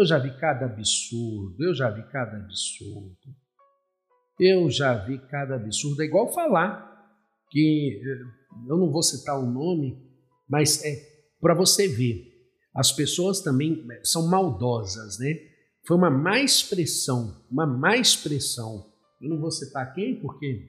[0.00, 3.34] Eu já vi cada absurdo, eu já vi cada absurdo.
[4.38, 6.02] Eu já vi cada absurdo.
[6.02, 6.88] É igual falar
[7.50, 8.00] que
[8.68, 10.00] eu não vou citar o nome,
[10.48, 10.96] mas é
[11.40, 12.26] para você ver.
[12.74, 15.34] As pessoas também são maldosas, né?
[15.86, 18.92] Foi uma má expressão, uma má expressão.
[19.20, 20.68] Eu não vou citar quem, porque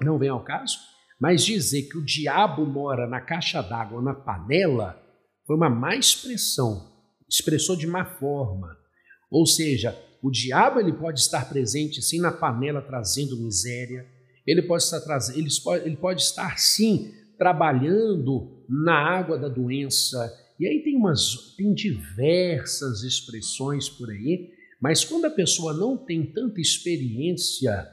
[0.00, 0.78] não vem ao caso,
[1.20, 5.00] mas dizer que o diabo mora na caixa d'água, na panela,
[5.46, 6.92] foi uma má expressão,
[7.28, 8.76] expressou de má forma.
[9.30, 14.06] Ou seja, o diabo ele pode estar presente sim na panela trazendo miséria,
[14.46, 20.32] ele pode estar trazendo, ele pode, ele pode estar sim trabalhando na água da doença.
[20.60, 24.50] E aí tem umas tem diversas expressões por aí,
[24.80, 27.88] mas quando a pessoa não tem tanta experiência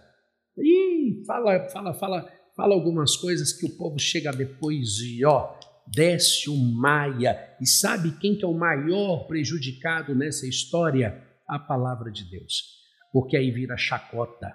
[0.56, 5.56] e fala, fala, fala, fala algumas coisas que o povo chega depois e ó,
[5.88, 7.56] desce o Maia.
[7.60, 11.29] E sabe quem que é o maior prejudicado nessa história?
[11.50, 12.80] A palavra de Deus.
[13.12, 14.54] Porque aí vira chacota.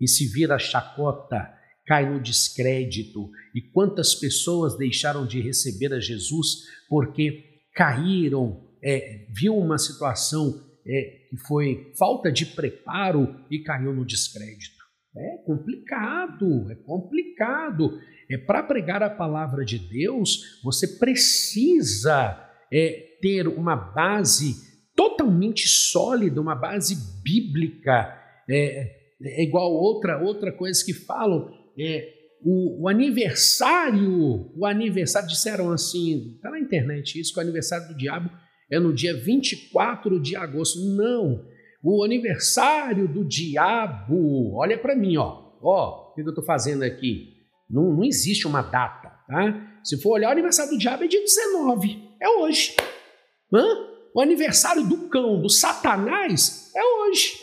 [0.00, 1.52] E se vira chacota,
[1.86, 3.28] cai no descrédito.
[3.54, 11.26] E quantas pessoas deixaram de receber a Jesus porque caíram, é, viu uma situação é,
[11.28, 14.76] que foi falta de preparo e caiu no descrédito.
[15.16, 17.98] É complicado, é complicado.
[18.30, 22.38] É para pregar a palavra de Deus, você precisa
[22.72, 24.54] é, ter uma base
[24.96, 28.18] totalmente sólida, uma base bíblica.
[28.48, 31.52] É, é igual outra outra coisa que falam.
[31.78, 37.88] É, o, o, aniversário, o aniversário disseram assim, está na internet isso, que o aniversário
[37.88, 38.30] do diabo
[38.70, 40.80] é no dia 24 de agosto.
[40.96, 41.44] Não,
[41.82, 44.54] o aniversário do diabo.
[44.54, 45.44] Olha para mim, ó.
[45.62, 47.34] Ó, o que eu estou fazendo aqui?
[47.68, 49.80] Não, não existe uma data, tá?
[49.82, 52.74] Se for olhar, o aniversário do diabo é dia 19, é hoje.
[53.52, 53.95] Hã?
[54.16, 57.38] O aniversário do cão, do satanás, é hoje.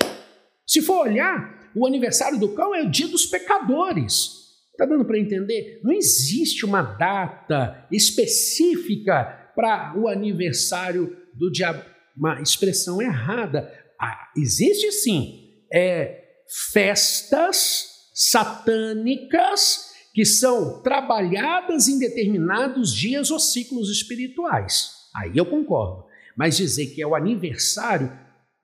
[0.65, 4.31] Se for olhar, o aniversário do cão é o dia dos pecadores.
[4.71, 5.79] Está dando para entender?
[5.83, 11.85] Não existe uma data específica para o aniversário do diabo.
[12.17, 13.71] Uma expressão errada.
[14.01, 16.23] Ah, existe sim é,
[16.71, 24.89] festas satânicas que são trabalhadas em determinados dias ou ciclos espirituais.
[25.15, 26.11] Aí eu concordo.
[26.37, 28.11] Mas dizer que é o aniversário,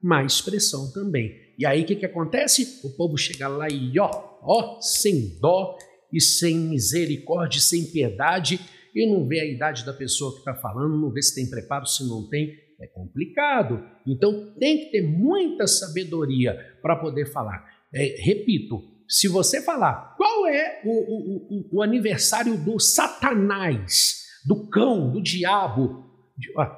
[0.02, 1.32] má expressão também.
[1.58, 2.80] E aí o que, que acontece?
[2.84, 4.10] O povo chega lá e ó,
[4.42, 5.78] ó, sem dó
[6.12, 8.60] e sem misericórdia, sem piedade,
[8.96, 11.86] e não vê a idade da pessoa que está falando, não vê se tem preparo,
[11.86, 12.58] se não tem.
[12.82, 13.84] É complicado.
[14.08, 17.66] Então tem que ter muita sabedoria para poder falar.
[17.94, 24.70] É, repito, se você falar qual é o, o, o, o aniversário do Satanás, do
[24.70, 26.06] cão, do diabo,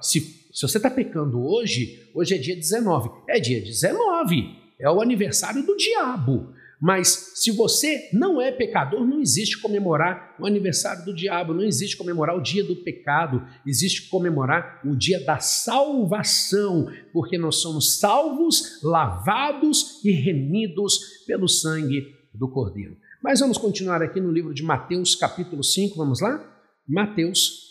[0.02, 5.02] se, se você está pecando hoje, hoje é dia 19, é dia 19, é o
[5.02, 6.54] aniversário do diabo.
[6.82, 11.95] Mas se você não é pecador, não existe comemorar o aniversário do diabo, não existe
[11.95, 18.82] comemorar o dia do pecado, existe comemorar o dia da salvação, porque nós somos salvos,
[18.82, 22.97] lavados e remidos pelo sangue do Cordeiro.
[23.22, 26.43] Mas vamos continuar aqui no livro de Mateus, capítulo 5, vamos lá?
[26.88, 27.70] Mateus,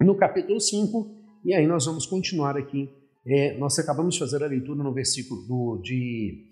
[0.00, 2.88] no capítulo 5, e aí nós vamos continuar aqui.
[3.26, 6.46] É, nós acabamos de fazer a leitura no versículo do, de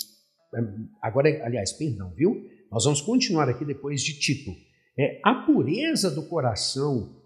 [0.55, 0.59] é,
[1.03, 2.47] agora, aliás, perdão, viu?
[2.70, 4.51] Nós vamos continuar aqui depois de Tito.
[4.99, 7.16] É, a pureza do coração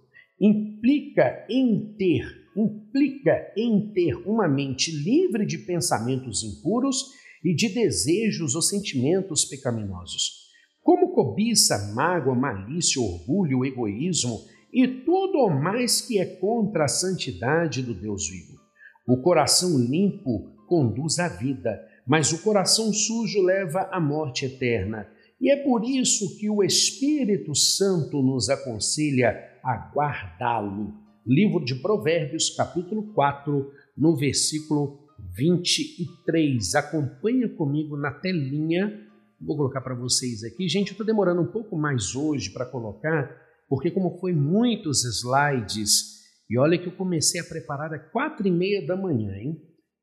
[0.40, 2.24] implica em ter,
[2.56, 7.10] implica em ter uma mente livre de pensamentos impuros
[7.44, 10.42] e de desejos ou sentimentos pecaminosos,
[10.82, 14.38] como cobiça, mágoa, malícia, orgulho, egoísmo
[14.72, 18.60] e tudo o mais que é contra a santidade do Deus vivo.
[19.06, 25.06] O coração limpo conduz à vida, mas o coração sujo leva à morte eterna.
[25.40, 30.94] E é por isso que o Espírito Santo nos aconselha a guardá-lo.
[31.26, 34.98] Livro de Provérbios, capítulo 4, no versículo
[35.36, 36.74] 23.
[36.74, 39.00] Acompanha comigo na telinha.
[39.40, 40.68] Vou colocar para vocês aqui.
[40.68, 46.22] Gente, eu estou demorando um pouco mais hoje para colocar, porque como foi muitos slides,
[46.48, 49.56] e olha que eu comecei a preparar às quatro e meia da manhã, hein?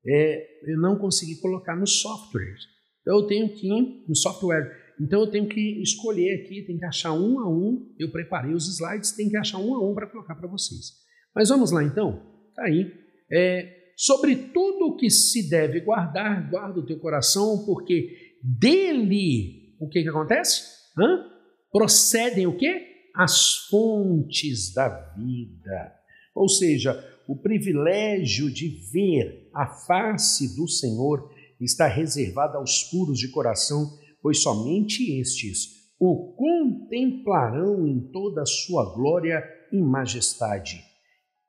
[0.05, 2.55] é, eu não consegui colocar no software.
[3.01, 4.72] Então eu tenho que ir no software.
[4.99, 7.93] Então eu tenho que escolher aqui, tem que achar um a um.
[7.97, 10.91] Eu preparei os slides, tem que achar um a um para colocar para vocês.
[11.36, 12.22] Mas vamos lá então.
[12.55, 12.91] Tá aí.
[13.32, 19.88] É, sobre tudo o que se deve guardar, guarda o teu coração, porque dele o
[19.88, 20.64] que, que acontece?
[20.97, 21.26] Hã?
[21.72, 22.89] Procedem o quê?
[23.22, 25.94] As fontes da vida.
[26.34, 26.98] Ou seja,
[27.28, 34.42] o privilégio de ver a face do Senhor está reservado aos puros de coração, pois
[34.42, 40.82] somente estes o contemplarão em toda a sua glória e majestade.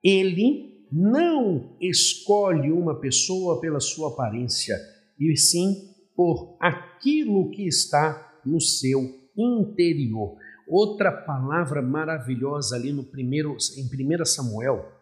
[0.03, 4.77] Ele não escolhe uma pessoa pela sua aparência,
[5.21, 5.77] e sim
[6.16, 9.01] por aquilo que está no seu
[9.37, 10.37] interior.
[10.71, 15.01] Outra palavra maravilhosa ali no primeiro em 1 Samuel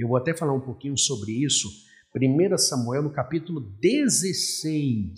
[0.00, 1.68] eu vou até falar um pouquinho sobre isso.
[2.16, 5.12] 1 Samuel, no capítulo 16.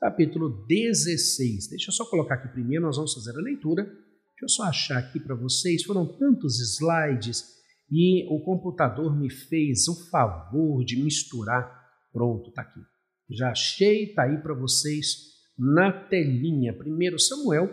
[0.00, 1.68] Capítulo 16.
[1.68, 3.84] Deixa eu só colocar aqui primeiro, nós vamos fazer a leitura.
[3.84, 5.84] Deixa eu só achar aqui para vocês.
[5.84, 7.44] Foram tantos slides
[7.90, 11.70] e o computador me fez o favor de misturar.
[12.10, 12.80] Pronto, tá aqui.
[13.28, 16.72] Já achei, tá aí para vocês na telinha.
[16.72, 17.68] 1 Samuel,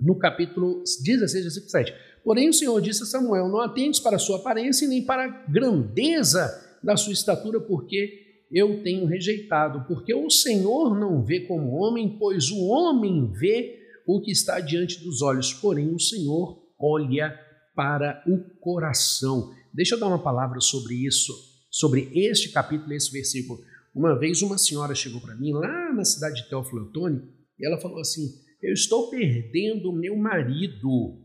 [0.00, 1.94] no capítulo 16, versículo 7.
[2.24, 5.50] Porém, o Senhor disse a Samuel: Não atentes para a sua aparência nem para a
[5.50, 9.84] grandeza da sua estatura, porque eu tenho rejeitado.
[9.86, 15.02] Porque o Senhor não vê como homem, pois o homem vê o que está diante
[15.02, 17.38] dos olhos, porém o Senhor olha
[17.74, 19.54] para o coração.
[19.72, 21.32] Deixa eu dar uma palavra sobre isso,
[21.70, 23.60] sobre este capítulo, esse versículo.
[23.94, 27.22] Uma vez uma senhora chegou para mim lá na cidade de Teófilo Otoni
[27.58, 28.28] e ela falou assim:
[28.62, 31.18] Eu estou perdendo meu marido.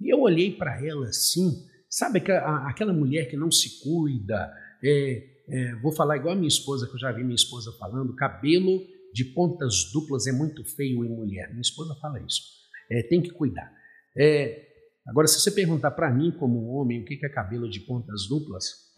[0.00, 1.50] E eu olhei para ela assim,
[1.88, 2.22] sabe
[2.66, 4.52] aquela mulher que não se cuida,
[4.82, 8.14] é, é, vou falar igual a minha esposa, que eu já vi minha esposa falando,
[8.16, 8.80] cabelo
[9.12, 11.50] de pontas duplas é muito feio em mulher.
[11.50, 12.42] Minha esposa fala isso.
[12.90, 13.72] É, tem que cuidar.
[14.16, 14.66] É,
[15.06, 18.90] agora, se você perguntar para mim, como homem, o que é cabelo de pontas duplas,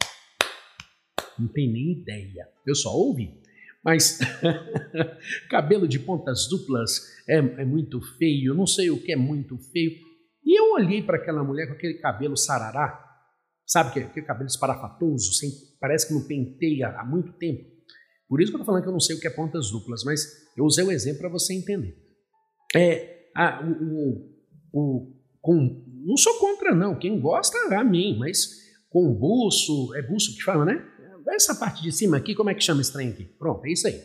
[1.36, 2.48] Não tem nem ideia.
[2.64, 3.42] Eu só ouvi.
[3.84, 4.18] Mas
[5.50, 9.92] cabelo de pontas duplas é, é muito feio, não sei o que é muito feio.
[10.44, 12.98] E eu olhei para aquela mulher com aquele cabelo sarará,
[13.66, 17.74] sabe, aquele, aquele cabelo esparafatoso, sem, parece que não penteia há muito tempo.
[18.28, 20.02] Por isso que eu estou falando que eu não sei o que é pontas duplas,
[20.02, 20.24] mas
[20.56, 21.94] eu usei o exemplo para você entender.
[22.74, 24.34] É, a, o,
[24.72, 26.98] o, com, não sou contra, não.
[26.98, 30.84] Quem gosta, amém, mas com buço, é buço que fala, né?
[31.28, 33.24] Essa parte de cima aqui, como é que chama esse trem aqui?
[33.24, 34.00] Pronto, é isso aí.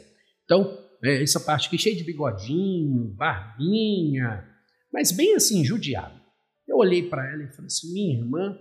[0.46, 4.46] Então, é essa parte aqui cheia de bigodinho, barbinha,
[4.92, 6.20] mas bem assim, judiado.
[6.68, 8.58] Eu olhei para ela e falei assim, minha irmã,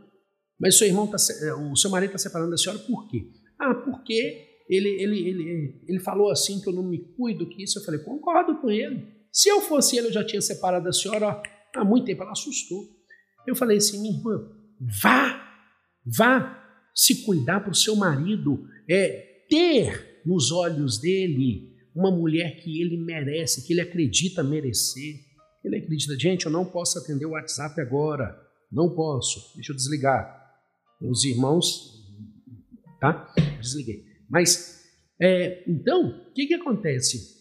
[0.58, 3.30] mas seu irmão tá, é, o seu marido está separando da senhora por quê?
[3.58, 7.78] Ah, porque ele, ele, ele, ele falou assim que eu não me cuido, que isso.
[7.78, 9.06] Eu falei, concordo com ele.
[9.32, 11.42] Se eu fosse ele, eu já tinha separado da senhora
[11.74, 12.22] há muito tempo.
[12.22, 12.84] Ela assustou.
[13.46, 14.48] Eu falei assim, minha irmã,
[15.02, 15.42] vá,
[16.04, 16.57] vá,
[16.98, 22.96] se cuidar para o seu marido, é ter nos olhos dele uma mulher que ele
[22.96, 25.14] merece, que ele acredita merecer.
[25.64, 28.36] Ele acredita, gente, eu não posso atender o WhatsApp agora,
[28.70, 30.36] não posso, deixa eu desligar.
[31.00, 32.04] Os irmãos,
[33.00, 33.32] tá?
[33.60, 34.04] Desliguei.
[34.28, 34.82] Mas,
[35.22, 37.38] é, então, o que, que acontece?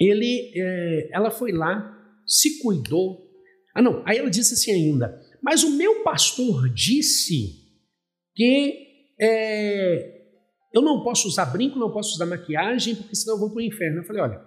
[0.00, 1.94] Ele, é, ela foi lá,
[2.26, 3.30] se cuidou.
[3.74, 7.66] Ah, não, aí ela disse assim ainda, mas o meu pastor disse
[8.34, 8.85] que
[9.18, 10.16] é,
[10.72, 13.62] eu não posso usar brinco, não posso usar maquiagem, porque senão eu vou para o
[13.62, 14.00] inferno.
[14.00, 14.40] Eu falei, olha,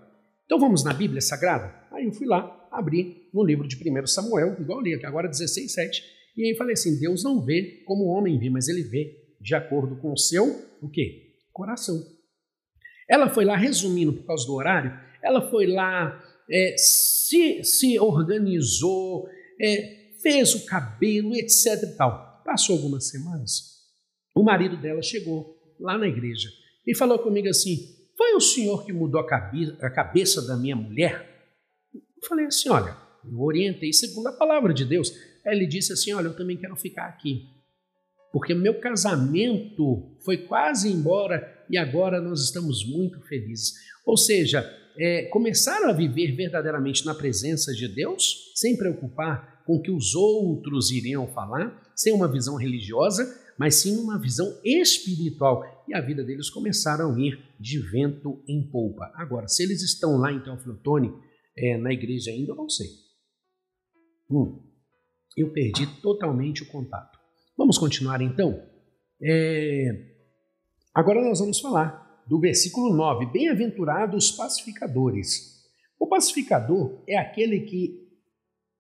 [0.46, 1.74] então vamos na Bíblia Sagrada?
[1.92, 5.74] Aí eu fui lá, abri no livro de 1 Samuel, igual li aqui, agora 16,
[5.74, 6.04] 7,
[6.38, 9.56] e aí falei assim, Deus não vê como o homem vê, mas ele vê de
[9.56, 10.46] acordo com o seu,
[10.82, 11.36] o quê?
[11.52, 12.02] Coração.
[13.10, 14.92] Ela foi lá, resumindo por causa do horário,
[15.24, 19.28] ela foi lá, é, se, se organizou,
[19.60, 22.42] é, fez o cabelo, etc e tal.
[22.46, 23.79] Passou algumas semanas,
[24.40, 26.50] o marido dela chegou lá na igreja
[26.86, 27.78] e falou comigo assim:
[28.18, 31.28] Foi o senhor que mudou a cabeça, a cabeça da minha mulher?
[31.94, 35.12] Eu falei assim: Olha, eu orientei segundo a palavra de Deus.
[35.46, 37.44] Aí ele disse assim: Olha, eu também quero ficar aqui,
[38.32, 43.74] porque meu casamento foi quase embora e agora nós estamos muito felizes.
[44.06, 44.68] Ou seja,
[44.98, 50.16] é, começaram a viver verdadeiramente na presença de Deus, sem preocupar com o que os
[50.16, 53.24] outros iriam falar, sem uma visão religiosa,
[53.60, 55.84] mas sim uma visão espiritual.
[55.86, 59.12] E a vida deles começaram a ir de vento em polpa.
[59.16, 61.14] Agora, se eles estão lá em Teoflotone,
[61.58, 62.88] é, na igreja ainda, eu não sei.
[64.32, 64.64] Hum,
[65.36, 67.20] eu perdi totalmente o contato.
[67.58, 68.66] Vamos continuar então?
[69.22, 70.16] É,
[70.96, 75.60] agora nós vamos falar do versículo 9: Bem-aventurados pacificadores.
[76.00, 78.08] O pacificador é aquele que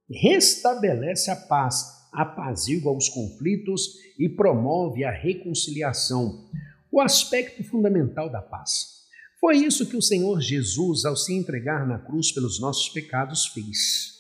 [0.10, 6.49] restabelece a paz apazigua os conflitos e promove a reconciliação,
[6.91, 8.99] o aspecto fundamental da paz.
[9.39, 14.20] Foi isso que o Senhor Jesus, ao se entregar na cruz pelos nossos pecados, fez.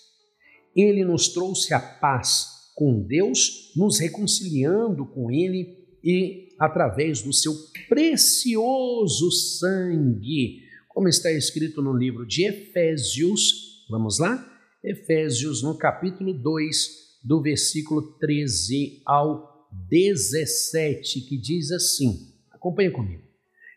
[0.75, 7.53] Ele nos trouxe a paz com Deus, nos reconciliando com Ele e através do seu
[7.89, 13.85] precioso sangue, como está escrito no livro de Efésios.
[13.89, 14.45] Vamos lá?
[14.81, 23.23] Efésios, no capítulo 2, do versículo 13 ao 17, que diz assim: acompanha comigo.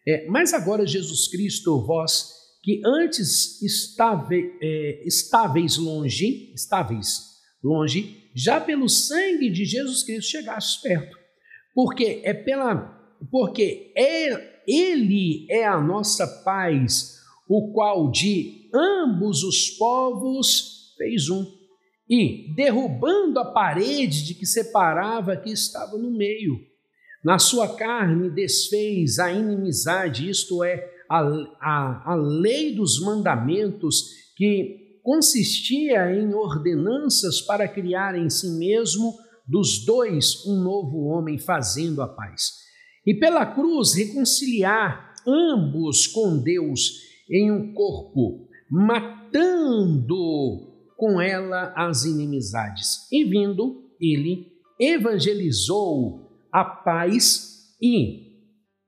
[0.07, 7.33] É, mas agora, Jesus Cristo, vós que antes estáveis, é, estáveis longe, estáveis
[7.63, 11.17] longe, já pelo sangue de Jesus Cristo chegastes perto.
[11.75, 17.19] Porque é pela porque é ele é a nossa paz,
[17.49, 21.45] o qual de ambos os povos fez um
[22.15, 26.61] e, derrubando a parede de que separava que estava no meio,
[27.25, 31.21] na sua carne desfez a inimizade, isto é, a,
[31.59, 39.15] a, a lei dos mandamentos que consistia em ordenanças para criar em si mesmo
[39.49, 42.51] dos dois um novo homem fazendo a paz.
[43.07, 46.91] E pela cruz reconciliar ambos com Deus
[47.31, 50.72] em um corpo, matando
[51.03, 53.09] com ela as inimizades.
[53.11, 58.39] E vindo, ele evangelizou a paz e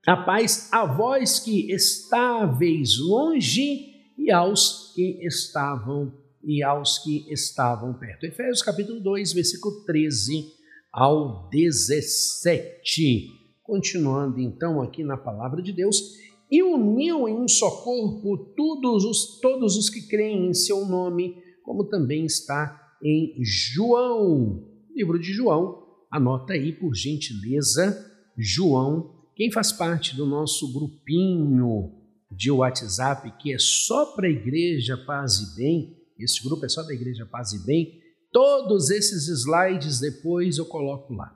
[0.07, 3.87] a paz a vós que estáveis longe
[4.17, 8.23] e aos que estavam e aos que estavam perto.
[8.23, 10.53] Efésios capítulo 2, versículo 13
[10.93, 13.27] ao 17.
[13.61, 16.13] Continuando então aqui na palavra de Deus,
[16.49, 21.43] e uniu em um só corpo todos os, todos os que creem em seu nome,
[21.65, 24.63] como também está em João,
[24.95, 25.83] livro de João.
[26.11, 31.91] Anota aí, por gentileza, João, quem faz parte do nosso grupinho
[32.31, 36.83] de WhatsApp, que é só para a Igreja Paz e Bem, esse grupo é só
[36.83, 37.99] da Igreja Paz e Bem,
[38.31, 41.35] todos esses slides depois eu coloco lá.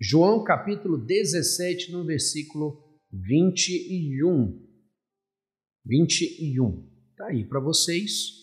[0.00, 2.78] João capítulo 17, no versículo
[3.12, 4.66] 21.
[5.84, 6.88] 21.
[7.10, 8.40] Está aí para vocês.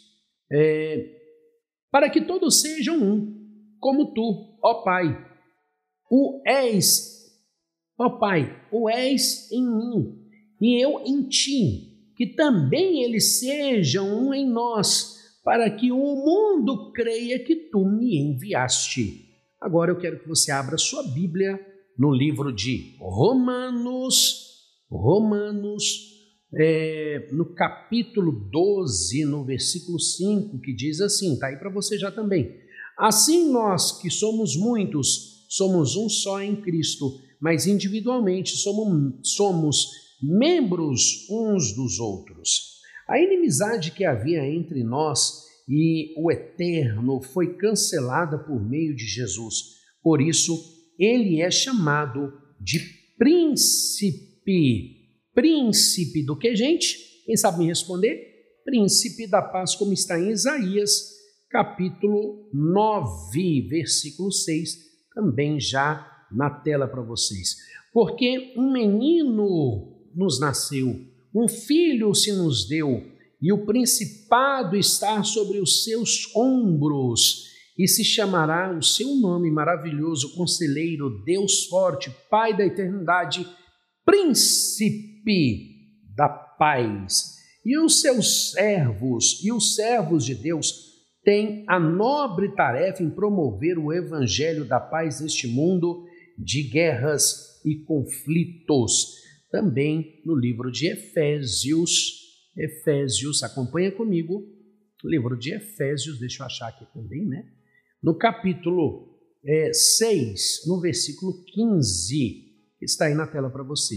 [0.51, 1.16] É,
[1.97, 3.35] para que todos sejam um,
[3.79, 5.17] como tu, ó Pai.
[6.11, 7.25] O és,
[7.97, 10.15] ó Pai, o és em mim
[10.61, 16.91] e eu em ti, que também eles sejam um em nós, para que o mundo
[16.91, 19.31] creia que tu me enviaste.
[19.59, 21.59] Agora eu quero que você abra sua Bíblia
[21.97, 26.16] no livro de Romanos, Romanos,
[26.53, 32.11] é, no capítulo 12, no versículo 5, que diz assim: está aí para você já
[32.11, 32.55] também.
[32.97, 39.87] Assim nós que somos muitos, somos um só em Cristo, mas individualmente somos, somos
[40.21, 42.77] membros uns dos outros.
[43.07, 49.75] A inimizade que havia entre nós e o Eterno foi cancelada por meio de Jesus.
[50.01, 50.57] Por isso,
[50.97, 52.79] ele é chamado de
[53.17, 54.96] príncipe
[55.37, 56.97] príncipe do que, gente?
[57.23, 58.19] Quem sabe me responder?
[58.65, 61.11] Príncipe da paz, como está em Isaías,
[61.47, 64.75] capítulo 9, versículo 6,
[65.13, 67.55] também já na tela para vocês.
[67.93, 70.99] Porque um menino nos nasceu,
[71.35, 73.03] um filho se nos deu,
[73.39, 77.43] e o principado está sobre os seus ombros,
[77.77, 83.47] e se chamará o seu nome maravilhoso, conselheiro, Deus forte, Pai da eternidade,
[84.03, 85.16] príncipe
[86.15, 87.35] da paz.
[87.65, 90.87] E os seus servos e os servos de Deus
[91.23, 96.05] têm a nobre tarefa em promover o evangelho da paz neste mundo
[96.37, 99.17] de guerras e conflitos.
[99.51, 104.43] Também no livro de Efésios, Efésios, acompanha comigo,
[105.03, 107.45] livro de Efésios, deixa eu achar aqui também, né?
[108.01, 112.45] No capítulo é, 6, no versículo 15,
[112.81, 113.95] está aí na tela para você.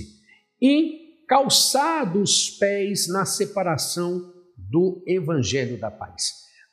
[0.61, 0.99] E
[1.31, 6.24] calçados os pés na separação do evangelho da paz.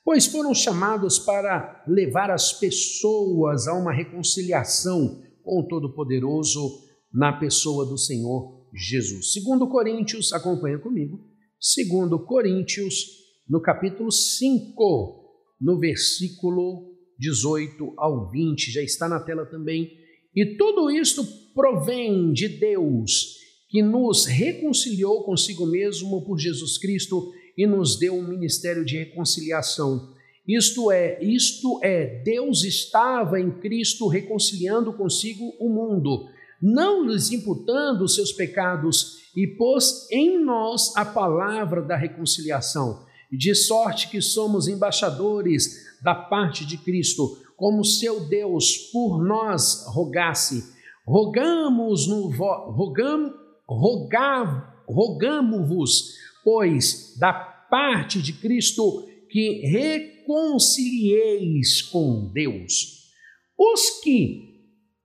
[0.03, 6.72] Pois foram chamados para levar as pessoas a uma reconciliação com o Todo-Poderoso
[7.14, 9.32] na pessoa do Senhor Jesus.
[9.32, 11.20] Segundo Coríntios, acompanha comigo.
[11.62, 13.05] Segundo Coríntios,
[13.47, 15.24] no capítulo 5,
[15.62, 19.91] no versículo 18 ao 20, já está na tela também.
[20.36, 23.37] E tudo isto provém de Deus,
[23.70, 30.13] que nos reconciliou consigo mesmo por Jesus Cristo e nos deu um ministério de reconciliação.
[30.47, 36.28] Isto é, isto é, Deus estava em Cristo reconciliando consigo o mundo,
[36.61, 43.53] não lhes imputando os seus pecados, e pôs em nós a palavra da reconciliação, de
[43.53, 52.05] sorte que somos embaixadores da parte de Cristo, como seu Deus por nós rogasse Rogamos
[52.05, 53.34] no rogar,
[53.68, 56.13] rogamo-vos,
[56.43, 63.11] pois da parte de Cristo que reconcilieis com Deus.
[63.57, 64.47] Os que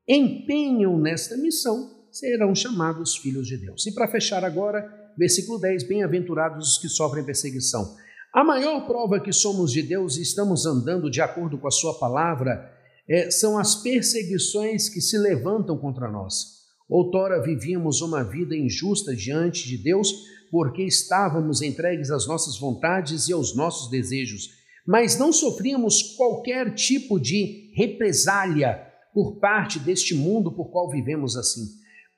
[0.06, 3.86] empenham nesta missão serão chamados filhos de Deus.
[3.86, 4.86] E para fechar agora,
[5.16, 7.96] versículo 10: Bem-aventurados os que sofrem perseguição.
[8.32, 11.98] A maior prova que somos de Deus e estamos andando de acordo com a Sua
[11.98, 12.72] palavra
[13.08, 16.61] é, são as perseguições que se levantam contra nós.
[16.92, 20.12] Outrora vivíamos uma vida injusta diante de Deus,
[20.50, 24.50] porque estávamos entregues às nossas vontades e aos nossos desejos,
[24.86, 28.78] mas não sofríamos qualquer tipo de represália
[29.14, 31.62] por parte deste mundo por qual vivemos assim.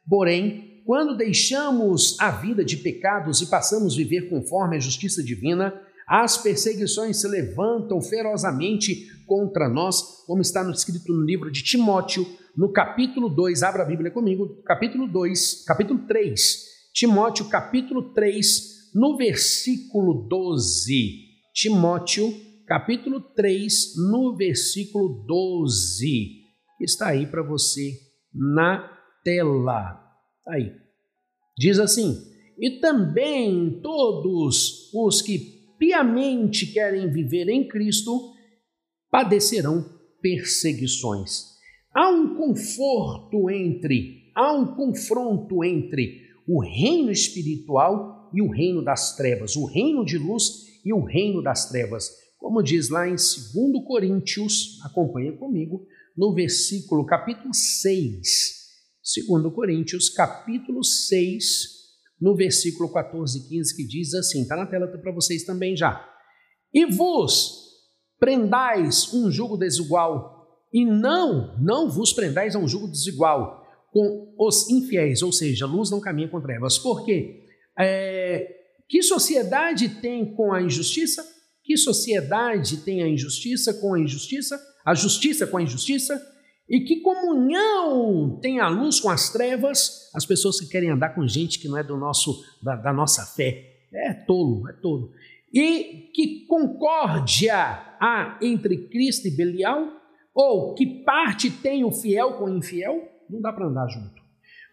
[0.09, 5.73] Porém, quando deixamos a vida de pecados e passamos a viver conforme a justiça divina,
[6.09, 12.73] as perseguições se levantam ferozamente contra nós, como está escrito no livro de Timóteo, no
[12.73, 20.29] capítulo 2, abra a Bíblia comigo, capítulo 2, capítulo 3, Timóteo, capítulo 3, no versículo
[20.29, 21.25] 12.
[21.53, 22.33] Timóteo,
[22.67, 26.45] capítulo 3, no versículo 12.
[26.81, 27.99] Está aí para você
[28.33, 28.89] na
[29.25, 30.01] tela.
[30.45, 30.73] Tá aí.
[31.59, 32.17] Diz assim:
[32.57, 35.39] E também todos os que
[35.77, 38.33] piamente querem viver em Cristo
[39.11, 39.85] padecerão
[40.23, 41.54] perseguições.
[41.95, 49.17] Há um conforto entre, há um confronto entre o reino espiritual e o reino das
[49.17, 50.45] trevas, o reino de luz
[50.85, 52.11] e o reino das trevas.
[52.39, 53.53] Como diz lá em 2
[53.87, 55.87] Coríntios, acompanha comigo,
[56.17, 58.65] no versículo capítulo 6,
[59.05, 61.47] Segundo Coríntios, capítulo 6,
[62.19, 66.03] no versículo 14 e 15, que diz assim, está na tela para vocês também já.
[66.73, 67.69] E vos
[68.19, 70.34] prendais um jugo desigual,
[70.75, 75.89] e não, não vos prendais a um jugo desigual com os infiéis, ou seja, luz
[75.89, 76.77] não caminha com trevas.
[76.77, 77.45] Por quê?
[77.79, 78.57] É,
[78.89, 81.25] que sociedade tem com a injustiça?
[81.63, 84.61] Que sociedade tem a injustiça com a injustiça?
[84.85, 86.21] A justiça com a injustiça?
[86.69, 90.11] E que comunhão tem a luz com as trevas?
[90.13, 93.25] As pessoas que querem andar com gente que não é do nosso da, da nossa
[93.25, 93.87] fé.
[93.93, 95.13] É tolo, é tolo.
[95.53, 100.04] E que concórdia há entre Cristo e Belial?
[100.35, 103.09] Ou que parte tem o fiel com o infiel?
[103.31, 104.21] Não dá para andar junto.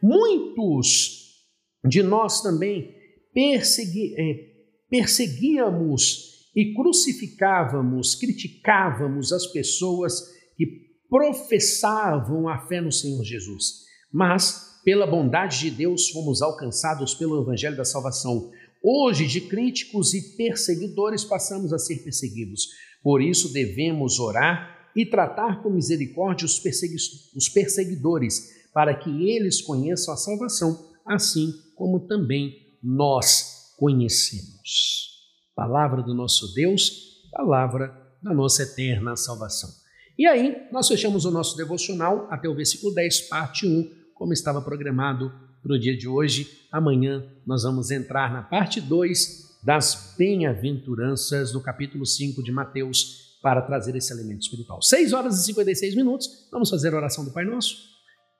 [0.01, 1.45] Muitos
[1.85, 2.95] de nós também
[3.33, 4.51] persegui, é,
[4.89, 10.19] perseguíamos e crucificávamos, criticávamos as pessoas
[10.57, 10.65] que
[11.09, 13.85] professavam a fé no Senhor Jesus.
[14.11, 18.51] Mas, pela bondade de Deus, fomos alcançados pelo Evangelho da Salvação.
[18.83, 22.67] Hoje, de críticos e perseguidores, passamos a ser perseguidos.
[23.03, 26.95] Por isso, devemos orar e tratar com misericórdia os, persegui
[27.35, 35.09] os perseguidores, para que eles conheçam a salvação, assim como também nós conhecemos.
[35.55, 39.69] Palavra do nosso Deus, palavra da nossa eterna salvação.
[40.17, 44.61] E aí, nós fechamos o nosso devocional até o versículo 10, parte 1, como estava
[44.61, 45.31] programado
[45.61, 46.65] para o dia de hoje.
[46.71, 53.61] Amanhã nós vamos entrar na parte 2 das bem-aventuranças do capítulo 5 de Mateus para
[53.61, 54.81] trazer esse elemento espiritual.
[54.81, 57.75] 6 horas e 56 minutos, vamos fazer a oração do Pai Nosso.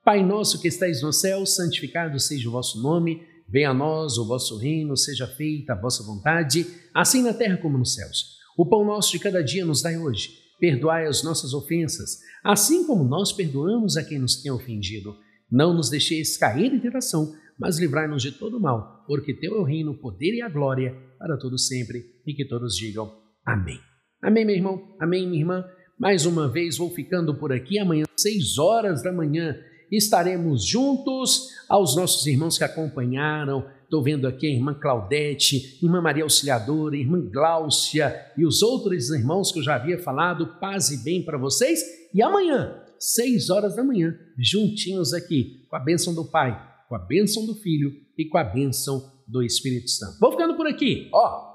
[0.04, 4.26] Pai nosso que estais no céu, santificado seja o vosso nome, venha a nós o
[4.26, 8.38] vosso reino, seja feita a vossa vontade, assim na terra como nos céus.
[8.58, 13.02] O pão nosso de cada dia nos dai hoje Perdoai as nossas ofensas, assim como
[13.02, 15.16] nós perdoamos a quem nos tem ofendido.
[15.50, 19.64] Não nos deixeis cair em tentação, mas livrai-nos de todo mal, porque teu é o
[19.64, 23.12] reino, o poder e a glória para todos sempre, e que todos digam
[23.44, 23.80] amém.
[24.22, 24.94] Amém, meu irmão?
[25.00, 25.64] Amém, minha irmã?
[25.98, 27.78] Mais uma vez vou ficando por aqui.
[27.78, 29.58] Amanhã, seis horas da manhã,
[29.90, 36.22] estaremos juntos aos nossos irmãos que acompanharam Estou vendo aqui a irmã Claudete, irmã Maria
[36.22, 40.58] Auxiliadora, irmã Gláucia e os outros irmãos que eu já havia falado.
[40.58, 41.82] Paz e bem para vocês.
[42.14, 46.58] E amanhã, seis horas da manhã, juntinhos aqui, com a bênção do Pai,
[46.88, 50.18] com a bênção do Filho e com a bênção do Espírito Santo.
[50.18, 51.10] Vou ficando por aqui.
[51.12, 51.51] Ó,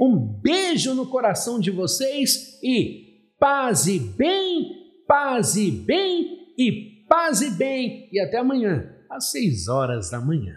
[0.00, 3.06] um beijo no coração de vocês e
[3.38, 8.08] paz e bem, paz e bem e paz e bem.
[8.12, 10.56] E até amanhã, às seis horas da manhã.